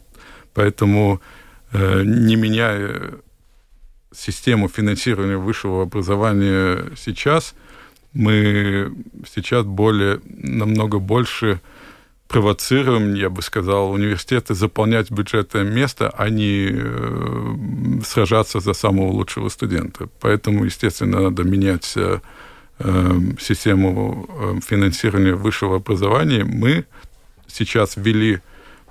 [0.53, 1.42] Поэтому Э,
[1.73, 3.13] не меняя
[4.13, 7.55] систему финансирования высшего образования сейчас,
[8.13, 8.93] мы
[9.33, 11.61] сейчас более, намного больше
[12.27, 17.55] провоцируем, я бы сказал, университеты заполнять бюджетное место, а не э,
[18.03, 20.09] сражаться за самого лучшего студента.
[20.19, 22.19] Поэтому, естественно, надо менять э,
[22.79, 26.43] э систему э, финансирования высшего образования.
[26.43, 26.85] Мы
[27.47, 28.39] сейчас ввели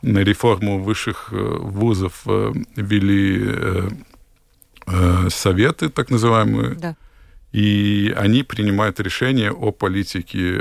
[0.02, 3.88] реформу высших э, вузов э, ввели э,
[5.28, 6.96] советы, так называемые, да.
[7.52, 10.60] и они принимают решения о политике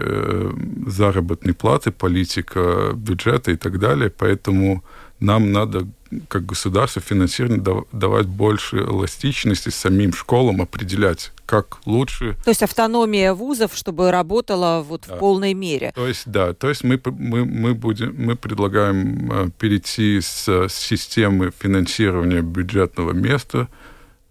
[0.85, 4.11] заработной платы, политика бюджета и так далее.
[4.11, 4.83] Поэтому
[5.19, 5.87] нам надо
[6.27, 12.35] как государство финансирование давать больше эластичности самим школам, определять, как лучше.
[12.43, 15.15] То есть автономия вузов, чтобы работала вот да.
[15.15, 15.91] в полной мере.
[15.95, 20.73] То есть, да, то есть мы, мы, мы, будем, мы предлагаем э, перейти с, с
[20.73, 23.67] системы финансирования бюджетного места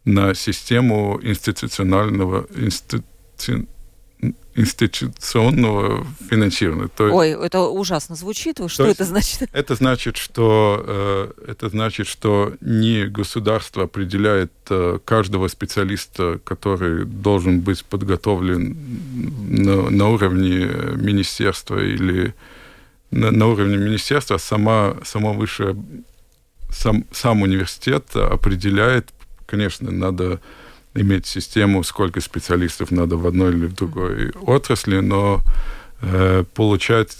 [0.04, 3.04] на систему институционального институ,
[4.54, 6.88] институционного финансирования.
[6.88, 8.60] То есть, Ой, это ужасно звучит.
[8.68, 9.48] Что это значит?
[9.52, 17.60] Это значит, что э, это значит, что не государство определяет э, каждого специалиста, который должен
[17.60, 18.76] быть подготовлен
[19.48, 22.34] на, на уровне министерства или
[23.10, 25.76] на, на уровне министерства, а сама сама высшая
[26.70, 29.10] сам сам университет определяет,
[29.46, 30.40] конечно, надо
[31.00, 35.40] иметь систему, сколько специалистов надо в одной или в другой отрасли, но
[36.02, 37.16] э, получать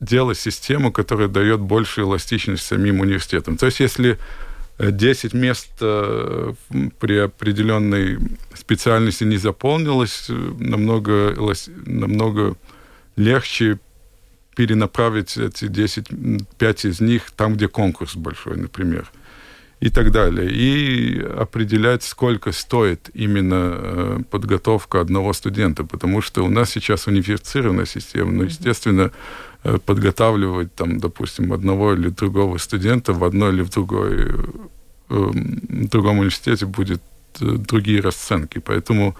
[0.00, 3.56] делать систему, которая дает больше эластичность самим университетам.
[3.56, 4.18] То есть если
[4.78, 6.52] 10 мест э,
[6.98, 8.18] при определенной
[8.54, 11.34] специальности не заполнилось, намного,
[11.86, 12.56] намного
[13.16, 13.78] легче
[14.56, 16.08] перенаправить эти 10,
[16.58, 19.10] 5 из них там, где конкурс большой, например
[19.84, 20.50] и так далее.
[20.50, 27.84] И определять, сколько стоит именно э, подготовка одного студента, потому что у нас сейчас унифицированная
[27.84, 29.10] система, но, естественно,
[29.62, 34.32] э, подготавливать, там, допустим, одного или другого студента в одной или в другой, э,
[35.10, 37.02] в другом университете будет
[37.38, 38.60] другие расценки.
[38.60, 39.14] Поэтому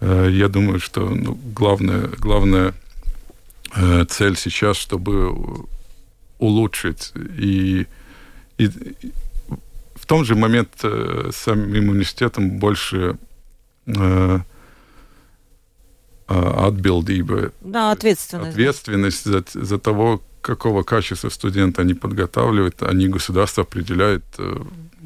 [0.00, 2.72] я думаю, что ну, главная, главная
[4.08, 5.66] цель сейчас, чтобы
[6.38, 7.86] улучшить и,
[8.58, 8.70] и
[10.10, 13.16] том же момент самим университетом больше
[16.26, 17.52] atbildība.
[17.60, 18.50] Да, ответственность.
[18.50, 24.24] Ответственность за, за того, какого качества студента они подготавливают, они государство определяет,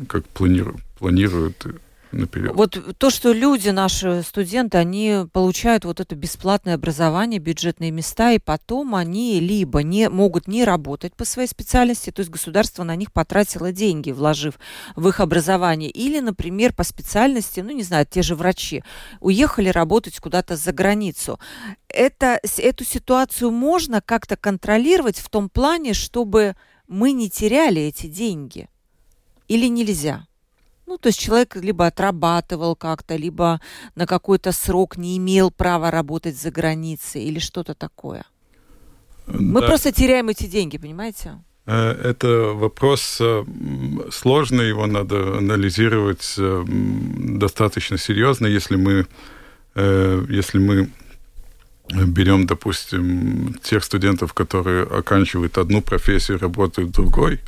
[0.08, 1.66] как планируют, планируют
[2.14, 2.52] наперед.
[2.54, 8.38] Вот то, что люди, наши студенты, они получают вот это бесплатное образование, бюджетные места, и
[8.38, 13.12] потом они либо не могут не работать по своей специальности, то есть государство на них
[13.12, 14.58] потратило деньги, вложив
[14.96, 18.82] в их образование, или, например, по специальности, ну, не знаю, те же врачи,
[19.20, 21.38] уехали работать куда-то за границу.
[21.88, 26.56] Это, эту ситуацию можно как-то контролировать в том плане, чтобы
[26.88, 28.68] мы не теряли эти деньги?
[29.48, 30.26] Или нельзя?
[30.86, 33.60] Ну, то есть человек либо отрабатывал как-то, либо
[33.94, 38.24] на какой-то срок не имел права работать за границей или что-то такое.
[39.26, 39.66] Мы да.
[39.66, 41.38] просто теряем эти деньги, понимаете?
[41.66, 43.44] Э, это вопрос э,
[44.10, 49.06] сложный, его надо анализировать э, достаточно серьезно, если мы,
[49.76, 50.90] если мы
[51.90, 57.40] берем, допустим, тех студентов, которые оканчивают одну профессию, работают другой,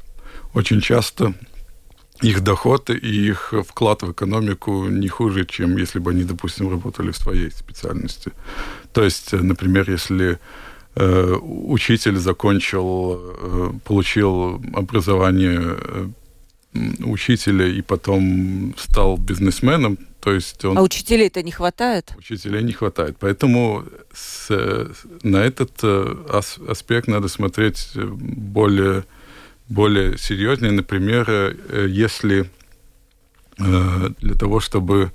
[0.55, 1.35] очень часто
[2.23, 7.11] их доход и их вклад в экономику не хуже, чем если бы они, допустим, работали
[7.11, 8.33] в своей специальности.
[8.93, 10.39] То есть, например, если
[10.95, 16.09] э, учитель закончил, э, получил образование э,
[17.05, 20.77] учителя и потом стал бизнесменом, то есть он...
[20.77, 22.13] А учителей-то не хватает?
[22.19, 23.17] Учителей не хватает.
[23.21, 24.51] Поэтому с,
[25.23, 26.17] на этот э,
[26.69, 29.05] аспект надо смотреть более
[29.69, 32.51] более серьезные, например, э, если
[33.59, 35.13] э, для того, чтобы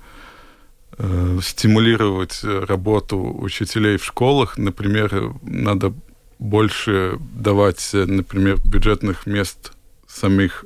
[0.98, 5.94] э, стимулировать работу учителей в школах, например, надо
[6.38, 9.72] больше давать, например, бюджетных мест
[10.06, 10.64] самих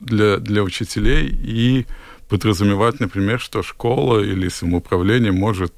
[0.00, 1.86] для, для учителей и
[2.28, 5.74] подразумевать, например, что школа или самоуправление может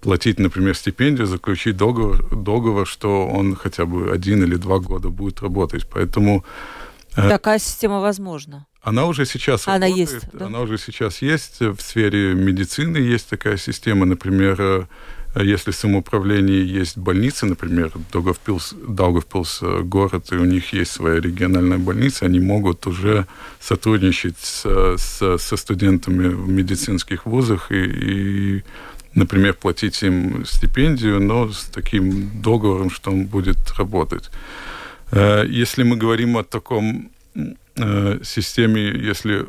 [0.00, 5.40] платить, например, стипендию, заключить договор, договор, что он хотя бы один или два года будет
[5.40, 5.86] работать.
[5.88, 6.44] Поэтому...
[7.16, 8.66] Э, Такая система возможна.
[8.82, 10.10] Она уже сейчас она работает.
[10.12, 10.46] Есть, да?
[10.46, 11.60] Она уже сейчас есть.
[11.60, 14.06] В сфере медицины есть такая система.
[14.06, 14.86] Например, э,
[15.36, 21.20] если в самоуправлении есть больницы, например, Даугавпилс, Даугавпилс э, город, и у них есть своя
[21.20, 23.26] региональная больница, они могут уже
[23.60, 24.64] сотрудничать с,
[24.96, 28.64] с, со студентами в медицинских вузах и, и
[29.14, 34.30] например, платить им стипендию, но с таким договором, что он будет работать.
[35.12, 37.10] Э, если мы говорим о таком
[37.76, 39.46] э, системе, если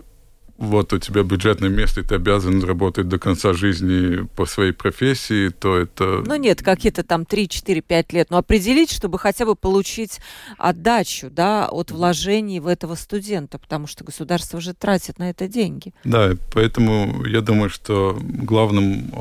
[0.62, 5.50] вот у тебя бюджетное место, и ты обязан работать до конца жизни по своей профессии,
[5.50, 6.24] то это...
[6.26, 8.30] Ну нет, какие-то там 3, 4, 5 лет.
[8.30, 10.20] Но определить, чтобы хотя бы получить
[10.60, 15.94] отдачу, да, от вложений в этого студента, потому что государство же тратит на это деньги.
[16.04, 19.12] Да, поэтому я думаю, что главным,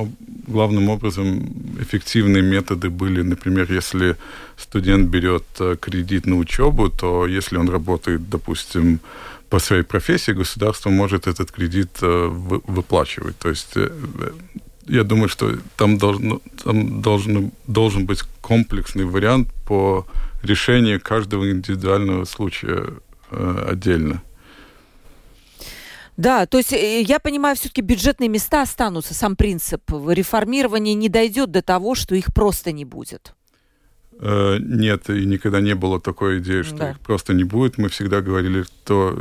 [0.46, 1.48] главным образом
[1.80, 4.16] эффективные методы были, например, если
[4.58, 9.00] студент берет э, кредит на учебу, то если он работает, допустим,
[9.50, 13.36] по своей профессии государство может этот кредит э, выплачивать.
[13.38, 13.90] То есть э,
[14.86, 20.06] я думаю, что там, должно, там должен, должен быть комплексный вариант по
[20.42, 22.86] решению каждого индивидуального случая
[23.30, 24.22] э, отдельно.
[26.16, 31.62] Да, то есть я понимаю, все-таки бюджетные места останутся, сам принцип реформирования не дойдет до
[31.62, 33.34] того, что их просто не будет.
[34.22, 36.90] Э, нет, и никогда не было такой идеи, что да.
[36.90, 37.78] их просто не будет.
[37.78, 39.18] Мы всегда говорили то,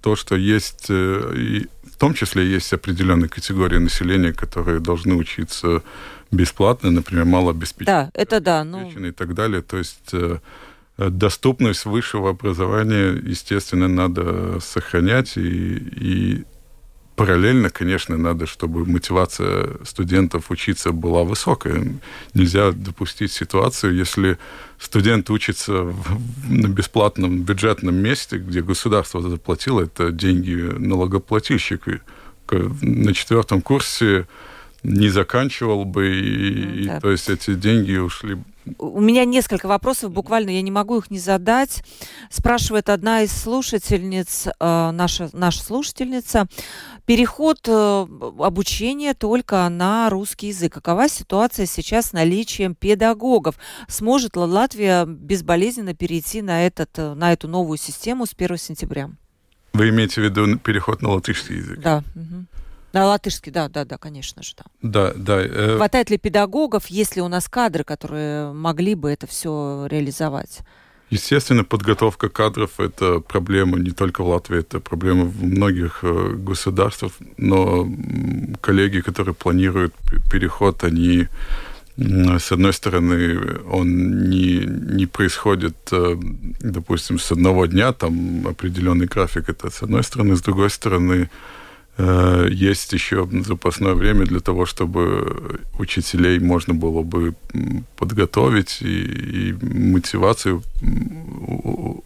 [0.00, 5.82] то что есть, э, и в том числе есть определенные категории населения, которые должны учиться
[6.30, 8.04] бесплатно, например, малообеспеченные.
[8.04, 8.62] Да, это да.
[8.62, 8.88] Ну...
[8.88, 9.62] И так далее.
[9.62, 10.38] То есть э,
[10.98, 16.44] доступность высшего образования, естественно, надо сохранять и, и
[17.18, 21.84] параллельно, конечно, надо, чтобы мотивация студентов учиться была высокая.
[22.32, 24.38] Нельзя допустить ситуацию, если
[24.78, 32.02] студент учится в, на бесплатном бюджетном месте, где государство заплатило это деньги налогоплательщик.
[32.50, 34.28] На четвертом курсе
[34.84, 36.98] не заканчивал бы, и, да.
[36.98, 38.38] и то есть эти деньги ушли
[38.78, 41.82] у меня несколько вопросов, буквально я не могу их не задать.
[42.30, 46.46] Спрашивает одна из слушательниц, э, наша, наша слушательница,
[47.08, 48.06] переход э,
[48.38, 50.74] обучения только на русский язык.
[50.74, 53.54] Какова ситуация сейчас с наличием педагогов?
[53.88, 59.10] Сможет ли Латвия безболезненно перейти на, этот, э, на эту новую систему с 1 сентября?
[59.72, 61.80] Вы имеете в виду переход на латышский язык?
[61.80, 62.04] Да.
[62.14, 62.44] Угу.
[62.92, 64.64] На латышский, да, да, да, конечно же, да.
[64.82, 65.40] Да, да.
[65.40, 65.76] Э...
[65.76, 70.58] Хватает ли педагогов, есть ли у нас кадры, которые могли бы это все реализовать?
[71.10, 77.12] Естественно, подготовка кадров– это проблема не только в Латвии, это проблема в многих э, государствах,
[77.38, 77.88] но
[78.60, 79.94] коллеги, которые планируют
[80.30, 81.28] переход, они
[81.98, 84.58] с одной стороны, он не,
[84.96, 86.16] не происходит, э,
[86.60, 91.28] допустим, с одного дня, там определенный график, это с одной стороны, с другой стороны,
[91.98, 97.34] есть еще запасное время для того, чтобы учителей можно было бы
[97.96, 100.62] подготовить и, и мотивацию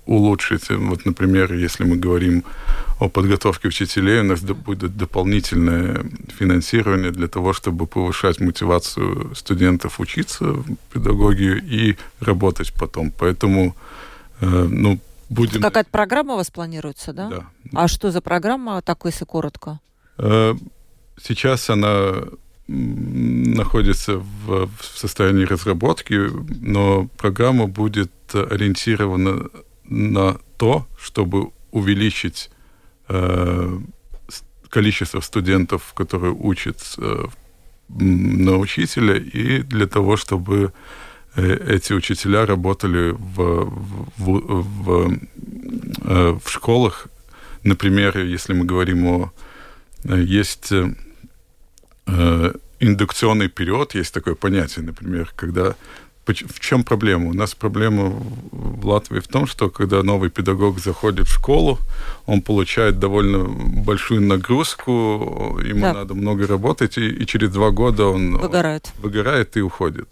[0.07, 0.71] улучшить.
[0.71, 2.43] Вот, например, если мы говорим
[3.01, 6.05] о подготовке учителей, у нас будет дополнительное
[6.39, 13.13] финансирование для того, чтобы повышать мотивацию студентов учиться в педагогию и работать потом.
[13.19, 13.75] Поэтому,
[14.41, 14.99] э, ну,
[15.33, 15.61] будем...
[15.61, 17.29] Какая-то программа у вас планируется, да?
[17.29, 17.47] Да.
[17.73, 19.81] А что за программа, так если коротко?
[20.19, 20.55] Э,
[21.21, 22.15] сейчас она
[22.69, 26.31] находится в, в состоянии разработки,
[26.61, 29.49] но программа будет ориентирована
[29.85, 32.51] на то, чтобы увеличить
[33.09, 33.79] э,
[34.69, 37.31] количество студентов, которые учатся
[37.89, 40.73] на учителя, и для того, чтобы
[41.37, 43.71] эти учителя работали в,
[44.17, 45.19] в, в,
[46.05, 47.07] э, в школах.
[47.65, 49.33] Например, если мы говорим о...
[50.05, 50.73] Э, есть
[52.81, 55.75] индукционный период, есть такое понятие, например, когда...
[56.27, 57.31] В чем проблема?
[57.31, 58.13] У нас проблема
[58.53, 61.79] в Латвии в том, что когда новый педагог заходит в школу,
[62.27, 63.45] он получает довольно
[63.85, 65.95] большую нагрузку, ему да.
[65.95, 70.09] надо много работать, и, и через два года он выгорает, выгорает и уходит.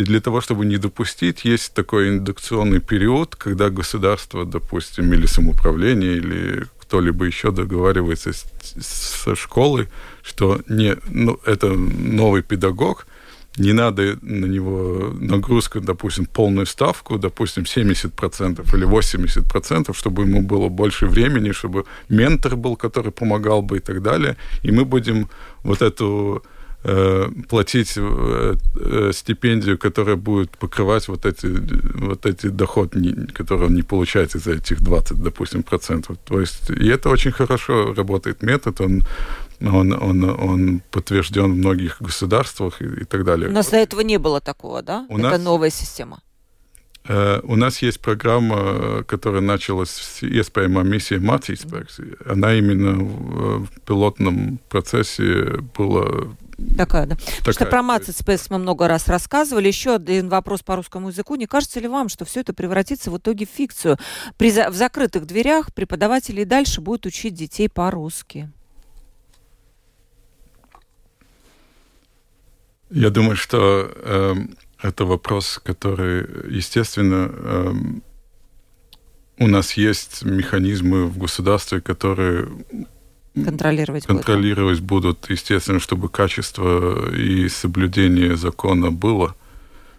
[0.00, 6.16] И для того, чтобы не допустить, есть такой индукционный период, когда государство, допустим, или самоуправление,
[6.16, 8.46] или кто-либо еще договаривается с,
[8.82, 9.88] со школой,
[10.22, 13.06] что не, ну, это новый педагог,
[13.58, 20.70] не надо на него нагрузка, допустим, полную ставку, допустим, 70% или 80%, чтобы ему было
[20.70, 24.36] больше времени, чтобы ментор был, который помогал бы и так далее.
[24.62, 25.28] И мы будем
[25.62, 26.42] вот эту
[27.48, 33.82] платить э, э, стипендию, которая будет покрывать вот эти, вот эти доходы, которые он не
[33.82, 36.16] получает из этих 20, допустим, процентов.
[36.24, 39.02] То есть, и это очень хорошо работает метод, он
[39.62, 43.50] он, он, он подтвержден в многих государствах и, и так далее.
[43.50, 45.04] У нас до этого не было такого, да?
[45.10, 45.40] У это нас...
[45.42, 46.22] новая система.
[47.08, 52.30] У нас есть программа, которая началась с iespējamā миссия Mācīspēks.
[52.30, 56.28] Она именно в пилотном процессе была
[56.76, 57.16] Такая, да.
[57.16, 57.36] Такая.
[57.38, 58.16] Потому что про Мацит
[58.50, 59.68] мы много раз рассказывали.
[59.68, 61.36] Еще один вопрос по русскому языку.
[61.36, 63.98] Не кажется ли вам, что все это превратится в итоге в фикцию?
[64.36, 68.50] При, в закрытых дверях преподаватели и дальше будут учить детей по-русски.
[72.90, 74.34] Я думаю, что э,
[74.82, 77.74] это вопрос, который, естественно, э,
[79.38, 82.48] у нас есть механизмы в государстве, которые
[83.34, 85.18] контролировать, контролировать будут.
[85.18, 89.34] будут, естественно, чтобы качество и соблюдение закона было.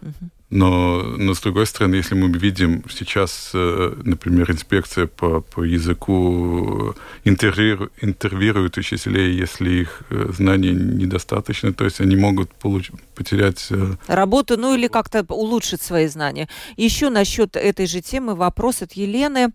[0.02, 0.30] Угу.
[0.52, 6.94] Но, но с другой стороны, если мы видим сейчас, э, например, инспекция по, по языку
[7.24, 13.68] интервью, интервьюирует учителей, если их э, знаний недостаточно, то есть они могут получ, потерять...
[13.70, 16.50] Э, Работу, ну или как-то улучшить свои знания.
[16.76, 19.54] Еще насчет этой же темы вопрос от Елены.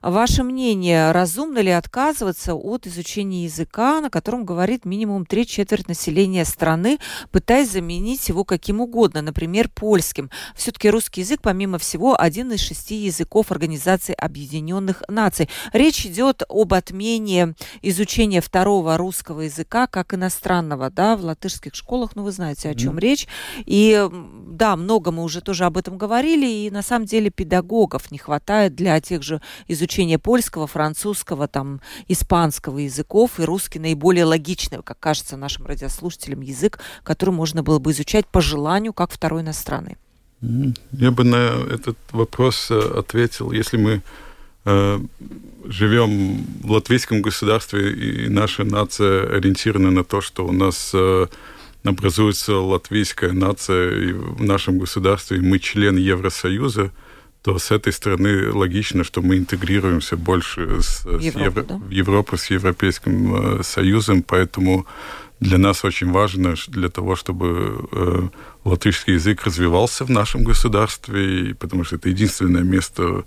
[0.00, 6.46] Ваше мнение, разумно ли отказываться от изучения языка, на котором говорит минимум три четверть населения
[6.46, 6.98] страны,
[7.32, 10.30] пытаясь заменить его каким угодно, например, польским?
[10.54, 15.48] Все-таки русский язык, помимо всего, один из шести языков Организации Объединенных Наций.
[15.72, 22.22] Речь идет об отмене изучения второго русского языка как иностранного, да, в латышских школах, ну,
[22.22, 23.00] вы знаете, о чем mm.
[23.00, 23.28] речь.
[23.66, 24.08] И
[24.48, 28.74] да, много мы уже тоже об этом говорили, и на самом деле педагогов не хватает
[28.74, 35.36] для тех же изучения польского, французского, там, испанского языков, и русский наиболее логичный, как кажется
[35.36, 39.96] нашим радиослушателям, язык, который можно было бы изучать по желанию, как второй иностранный.
[40.40, 44.02] Я бы на этот вопрос э, ответил, если мы
[44.64, 45.00] э,
[45.64, 51.26] живем в латвийском государстве, и наша нация ориентирована на то, что у нас э,
[51.84, 56.92] образуется латвийская нация и в нашем государстве, и мы член Евросоюза,
[57.42, 61.76] то с этой стороны логично, что мы интегрируемся больше с, Европу, с Евро, да?
[61.76, 64.86] в Европу с Европейским э, Союзом, поэтому
[65.40, 68.28] для нас очень важно для того, чтобы э,
[68.64, 73.24] латышский язык развивался в нашем государстве, потому что это единственное место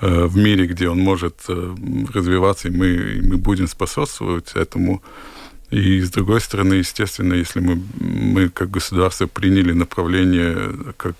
[0.00, 1.74] э, в мире, где он может э,
[2.12, 5.02] развиваться, и мы, и мы будем способствовать этому.
[5.70, 11.16] И с другой стороны, естественно, если мы, мы как государство приняли направление как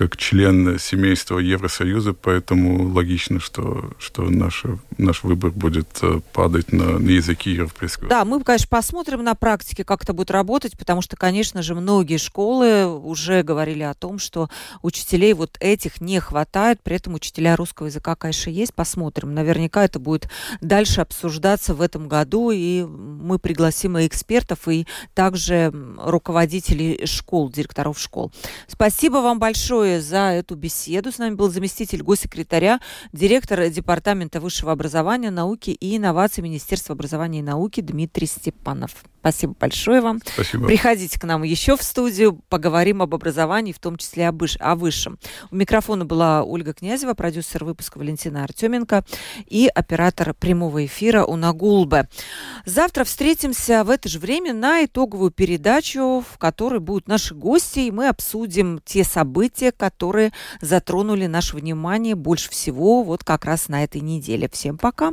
[0.00, 4.62] как член семейства Евросоюза, поэтому логично, что, что наш,
[4.96, 8.08] наш выбор будет э, падать на, на языки европейского.
[8.08, 12.16] Да, мы, конечно, посмотрим на практике, как это будет работать, потому что, конечно же, многие
[12.16, 14.48] школы уже говорили о том, что
[14.80, 18.72] учителей вот этих не хватает, при этом учителя русского языка, конечно, есть.
[18.72, 19.34] Посмотрим.
[19.34, 20.30] Наверняка это будет
[20.62, 28.00] дальше обсуждаться в этом году, и мы пригласим и экспертов, и также руководителей школ, директоров
[28.00, 28.32] школ.
[28.66, 31.10] Спасибо вам большое большое за эту беседу.
[31.10, 32.80] С нами был заместитель госсекретаря,
[33.12, 39.04] директор Департамента высшего образования, науки и инноваций Министерства образования и науки Дмитрий Степанов.
[39.20, 40.20] Спасибо большое вам.
[40.24, 40.66] Спасибо.
[40.66, 44.74] Приходите к нам еще в студию, поговорим об образовании, в том числе о, выш- о
[44.74, 45.18] высшем.
[45.50, 49.04] У микрофона была Ольга Князева, продюсер выпуска Валентина Артеменко
[49.46, 52.08] и оператор прямого эфира Уна Гулбе.
[52.64, 57.90] Завтра встретимся в это же время на итоговую передачу, в которой будут наши гости, и
[57.90, 64.00] мы обсудим те события, которые затронули наше внимание больше всего вот как раз на этой
[64.00, 64.48] неделе.
[64.50, 65.12] Всем пока!